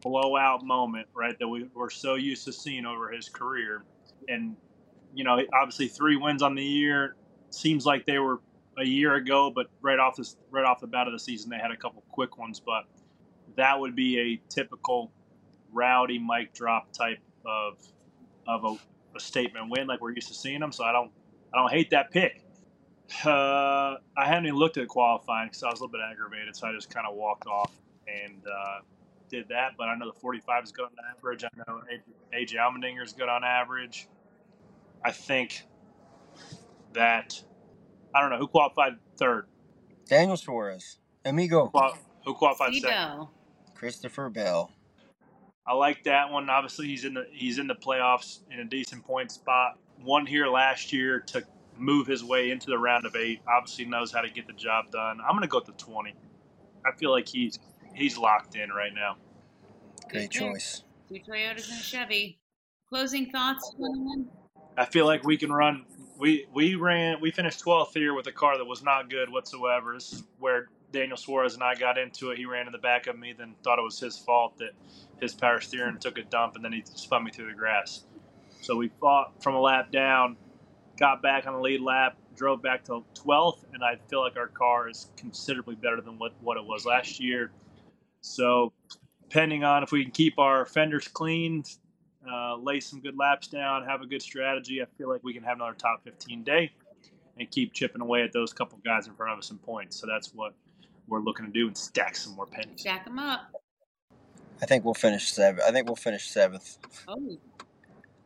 blowout 0.03 0.65
moment, 0.65 1.07
right? 1.15 1.39
That 1.39 1.47
we 1.47 1.69
were 1.73 1.91
so 1.91 2.17
used 2.17 2.45
to 2.47 2.53
seeing 2.53 2.87
over 2.87 3.09
his 3.09 3.29
career, 3.29 3.85
and 4.27 4.57
you 5.15 5.23
know, 5.23 5.39
obviously 5.55 5.87
three 5.87 6.17
wins 6.17 6.43
on 6.43 6.57
the 6.57 6.65
year 6.65 7.15
seems 7.51 7.87
like 7.87 8.05
they 8.05 8.19
were 8.19 8.41
a 8.77 8.85
year 8.85 9.15
ago, 9.15 9.53
but 9.55 9.69
right 9.81 10.01
off 10.01 10.17
this 10.17 10.37
right 10.51 10.65
off 10.65 10.81
the 10.81 10.89
bat 10.89 11.07
of 11.07 11.13
the 11.13 11.21
season, 11.21 11.51
they 11.51 11.59
had 11.59 11.71
a 11.71 11.77
couple 11.77 12.03
quick 12.11 12.37
ones. 12.37 12.59
But 12.59 12.83
that 13.57 13.79
would 13.79 13.95
be 13.95 14.19
a 14.19 14.53
typical 14.53 15.13
rowdy 15.73 16.19
mic 16.19 16.53
drop 16.53 16.93
type 16.93 17.21
of 17.47 17.79
of 18.49 18.65
a, 18.65 19.17
a 19.17 19.21
statement 19.21 19.71
win, 19.71 19.87
like 19.87 20.01
we're 20.01 20.11
used 20.11 20.27
to 20.27 20.35
seeing 20.35 20.59
them. 20.59 20.73
So 20.73 20.83
I 20.83 20.91
don't 20.91 21.13
I 21.55 21.59
don't 21.59 21.71
hate 21.71 21.91
that 21.91 22.11
pick. 22.11 22.44
Uh, 23.25 23.97
I 24.17 24.27
hadn't 24.27 24.47
even 24.47 24.59
looked 24.59 24.77
at 24.79 24.89
qualifying 24.89 25.49
because 25.49 25.63
I 25.63 25.71
was 25.71 25.81
a 25.81 25.85
little 25.85 25.93
bit 25.93 26.01
aggravated, 26.11 26.57
so 26.57 26.67
I 26.67 26.73
just 26.73 26.91
kind 26.91 27.07
of 27.07 27.15
walked 27.15 27.47
off 27.47 27.73
and 28.09 28.43
uh, 28.47 28.81
did 29.29 29.49
that. 29.49 29.73
But 29.77 29.89
I 29.89 29.97
know 29.97 30.07
the 30.07 30.19
45 30.19 30.65
is 30.65 30.73
good 30.73 30.85
on 30.85 30.91
average. 31.17 31.45
I 31.45 31.49
know 31.57 31.83
AJ 32.35 32.55
Allmendinger 32.55 33.03
is 33.05 33.13
good 33.13 33.29
on 33.29 33.45
average. 33.45 34.09
I 35.05 35.11
think 35.13 35.67
that 36.95 37.41
I 38.15 38.21
don't 38.21 38.31
know 38.31 38.39
who 38.39 38.47
qualified 38.47 38.95
third. 39.17 39.47
Daniel 40.07 40.37
Suarez, 40.37 40.99
amigo. 41.25 41.71
Who 42.25 42.35
qualified 42.35 42.75
second? 42.75 43.29
Christopher 43.75 44.31
Bell. 44.31 44.71
I 45.67 45.75
like 45.75 46.05
that 46.05 46.31
one. 46.31 46.49
Obviously, 46.49 46.87
he's 46.87 47.05
in 47.05 47.15
the 47.15 47.27
he's 47.33 47.59
in 47.59 47.67
the 47.67 47.75
playoffs 47.75 48.41
in 48.51 48.61
a 48.61 48.65
decent 48.65 49.05
point 49.05 49.31
spot. 49.31 49.79
Won 50.03 50.27
here 50.27 50.47
last 50.47 50.93
year 50.93 51.21
to 51.21 51.45
move 51.79 52.07
his 52.07 52.25
way 52.25 52.51
into 52.51 52.67
the 52.67 52.79
round 52.79 53.07
of 53.07 53.17
eight. 53.17 53.41
Obviously, 53.49 53.85
knows 53.85 54.13
how 54.13 54.21
to 54.21 54.31
get 54.31 54.47
the 54.47 54.53
job 54.53 54.91
done. 54.91 55.21
I'm 55.21 55.33
going 55.33 55.43
to 55.43 55.49
go 55.49 55.59
with 55.59 55.67
the 55.67 55.85
twenty. 55.85 56.15
I 56.87 56.97
feel 56.97 57.11
like 57.11 57.29
he's 57.29 57.59
he's 57.95 58.19
locked 58.19 58.57
in 58.57 58.71
right 58.71 58.93
now. 58.95 59.17
Great 60.11 60.31
choice. 60.31 60.83
Two 61.09 61.17
Toyotas 61.17 61.71
and 61.71 61.81
a 61.81 61.83
Chevy. 61.83 62.39
Closing 62.89 63.31
thoughts, 63.31 63.73
gentlemen. 63.73 64.29
I 64.77 64.85
feel 64.85 65.07
like 65.07 65.25
we 65.25 65.37
can 65.37 65.53
run. 65.53 65.85
We 66.19 66.47
we 66.53 66.75
ran. 66.77 67.21
We 67.21 67.31
finished 67.31 67.65
12th 67.65 67.93
here 67.95 68.15
with 68.15 68.27
a 68.27 68.33
car 68.33 68.57
that 68.59 68.65
was 68.65 68.83
not 68.83 69.11
good 69.11 69.31
whatsoever. 69.31 69.95
This 69.95 70.13
is 70.13 70.23
where 70.39 70.69
Daniel 70.93 71.17
Suarez 71.17 71.55
and 71.55 71.63
I 71.63 71.75
got 71.75 71.99
into 71.99 72.31
it. 72.31 72.39
He 72.39 72.47
ran 72.47 72.67
in 72.67 72.73
the 72.73 72.79
back 72.79 73.07
of 73.09 73.19
me, 73.19 73.35
then 73.37 73.55
thought 73.65 73.79
it 73.79 73.83
was 73.83 73.99
his 73.99 74.17
fault 74.17 74.57
that 74.59 74.71
his 75.21 75.35
power 75.35 75.61
steering 75.61 75.99
took 75.99 76.19
a 76.19 76.23
dump, 76.23 76.55
and 76.55 76.65
then 76.65 76.73
he 76.73 76.83
spun 76.85 77.25
me 77.25 77.31
through 77.31 77.49
the 77.49 77.55
grass. 77.59 78.05
So 78.61 78.77
we 78.77 78.91
fought 79.01 79.43
from 79.43 79.55
a 79.55 79.61
lap 79.61 79.91
down, 79.91 80.37
got 80.97 81.23
back 81.23 81.47
on 81.47 81.55
the 81.55 81.61
lead 81.61 81.81
lap, 81.81 82.17
drove 82.37 82.63
back 82.63 82.85
to 82.85 83.05
12th, 83.15 83.65
and 83.73 83.83
I 83.83 83.97
feel 84.09 84.21
like 84.21 84.37
our 84.37 84.49
car 84.49 84.89
is 84.89 85.11
considerably 85.17 85.75
better 85.75 86.01
than 86.01 86.19
what, 86.19 86.33
what 86.41 86.57
it 86.57 86.65
was 86.65 86.85
last 86.85 87.21
year. 87.21 87.51
So, 88.21 88.73
depending 89.23 89.65
on 89.65 89.83
if 89.83 89.93
we 89.93 90.03
can 90.03 90.13
keep 90.13 90.39
our 90.39 90.65
fenders 90.65 91.09
clean, 91.09 91.65
uh, 92.31 92.57
lay 92.57 92.81
some 92.81 93.01
good 93.01 93.19
laps 93.19 93.49
down, 93.49 93.85
have 93.85 94.01
a 94.01 94.07
good 94.07 94.23
strategy, 94.23 94.81
I 94.81 94.87
feel 94.97 95.09
like 95.09 95.23
we 95.23 95.35
can 95.35 95.43
have 95.43 95.57
another 95.57 95.75
top 95.75 96.03
15 96.05 96.43
day 96.43 96.73
and 97.39 97.51
keep 97.51 97.73
chipping 97.73 98.01
away 98.01 98.23
at 98.23 98.33
those 98.33 98.53
couple 98.53 98.79
guys 98.85 99.07
in 99.07 99.15
front 99.15 99.33
of 99.33 99.39
us 99.39 99.51
in 99.51 99.59
points. 99.59 100.01
So 100.01 100.07
that's 100.07 100.33
what 100.35 100.55
we're 101.09 101.21
looking 101.21 101.47
to 101.47 101.53
do 101.53 101.67
and 101.67 101.77
stack 101.77 102.17
some 102.17 102.35
more 102.35 102.47
pennies. 102.47 102.81
Stack 102.81 103.05
them 103.05 103.19
up. 103.19 103.53
I 104.63 104.67
think 104.67 104.85
we'll 104.85 104.95
finish 104.95 105.31
seventh. 105.33 105.65
I 105.67 105.73
think 105.73 105.87
we'll 105.87 105.97
finish 105.97 106.31
seventh. 106.31 106.79
Oh. 107.09 107.39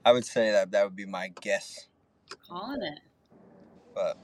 I 0.04 0.12
would 0.12 0.24
say 0.24 0.52
that 0.52 0.70
that 0.70 0.85
would 0.85 0.96
be 0.96 1.07
my 1.07 1.33
guess. 1.40 1.88
Calling 2.49 2.83
it. 2.83 3.01
But 3.95 4.19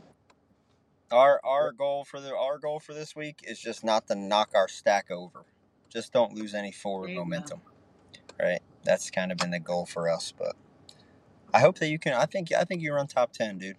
our 1.10 1.40
our 1.44 1.72
goal 1.72 2.04
for 2.04 2.20
the 2.20 2.34
our 2.34 2.58
goal 2.58 2.80
for 2.80 2.94
this 2.94 3.14
week 3.14 3.40
is 3.44 3.60
just 3.60 3.84
not 3.84 4.06
to 4.08 4.14
knock 4.14 4.50
our 4.54 4.68
stack 4.68 5.10
over. 5.10 5.44
Just 5.92 6.12
don't 6.12 6.32
lose 6.34 6.54
any 6.54 6.72
forward 6.72 7.10
momentum. 7.10 7.60
Go. 8.38 8.44
Right. 8.44 8.60
That's 8.84 9.10
kind 9.10 9.30
of 9.30 9.38
been 9.38 9.50
the 9.50 9.60
goal 9.60 9.86
for 9.86 10.08
us. 10.08 10.32
But 10.36 10.56
I 11.52 11.60
hope 11.60 11.78
that 11.78 11.88
you 11.88 11.98
can. 11.98 12.14
I 12.14 12.26
think 12.26 12.52
I 12.52 12.64
think 12.64 12.82
you 12.82 12.92
run 12.92 13.06
top 13.06 13.32
ten, 13.32 13.58
dude. 13.58 13.76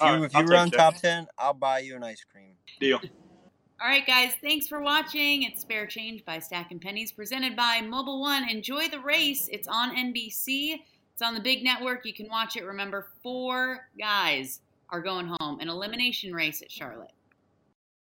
If 0.00 0.06
you, 0.06 0.12
right, 0.12 0.22
if 0.22 0.34
you 0.34 0.44
run 0.44 0.70
top 0.70 0.96
ten, 0.96 1.26
I'll 1.38 1.54
buy 1.54 1.80
you 1.80 1.96
an 1.96 2.04
ice 2.04 2.24
cream. 2.24 2.54
Deal. 2.80 3.00
All 3.82 3.88
right, 3.88 4.06
guys, 4.06 4.32
thanks 4.42 4.68
for 4.68 4.82
watching. 4.82 5.42
It's 5.42 5.62
Spare 5.62 5.86
Change 5.86 6.22
by 6.26 6.38
Stacking 6.38 6.78
Pennies, 6.78 7.12
presented 7.12 7.56
by 7.56 7.80
Mobil 7.82 8.20
1. 8.20 8.50
Enjoy 8.50 8.88
the 8.88 9.00
race. 9.00 9.48
It's 9.50 9.66
on 9.66 9.96
NBC. 9.96 10.82
It's 11.20 11.26
on 11.26 11.34
the 11.34 11.40
big 11.40 11.62
network. 11.62 12.06
You 12.06 12.14
can 12.14 12.30
watch 12.30 12.56
it. 12.56 12.64
Remember, 12.64 13.08
four 13.22 13.90
guys 13.98 14.62
are 14.88 15.02
going 15.02 15.30
home. 15.38 15.60
An 15.60 15.68
elimination 15.68 16.32
race 16.32 16.62
at 16.62 16.72
Charlotte. 16.72 17.12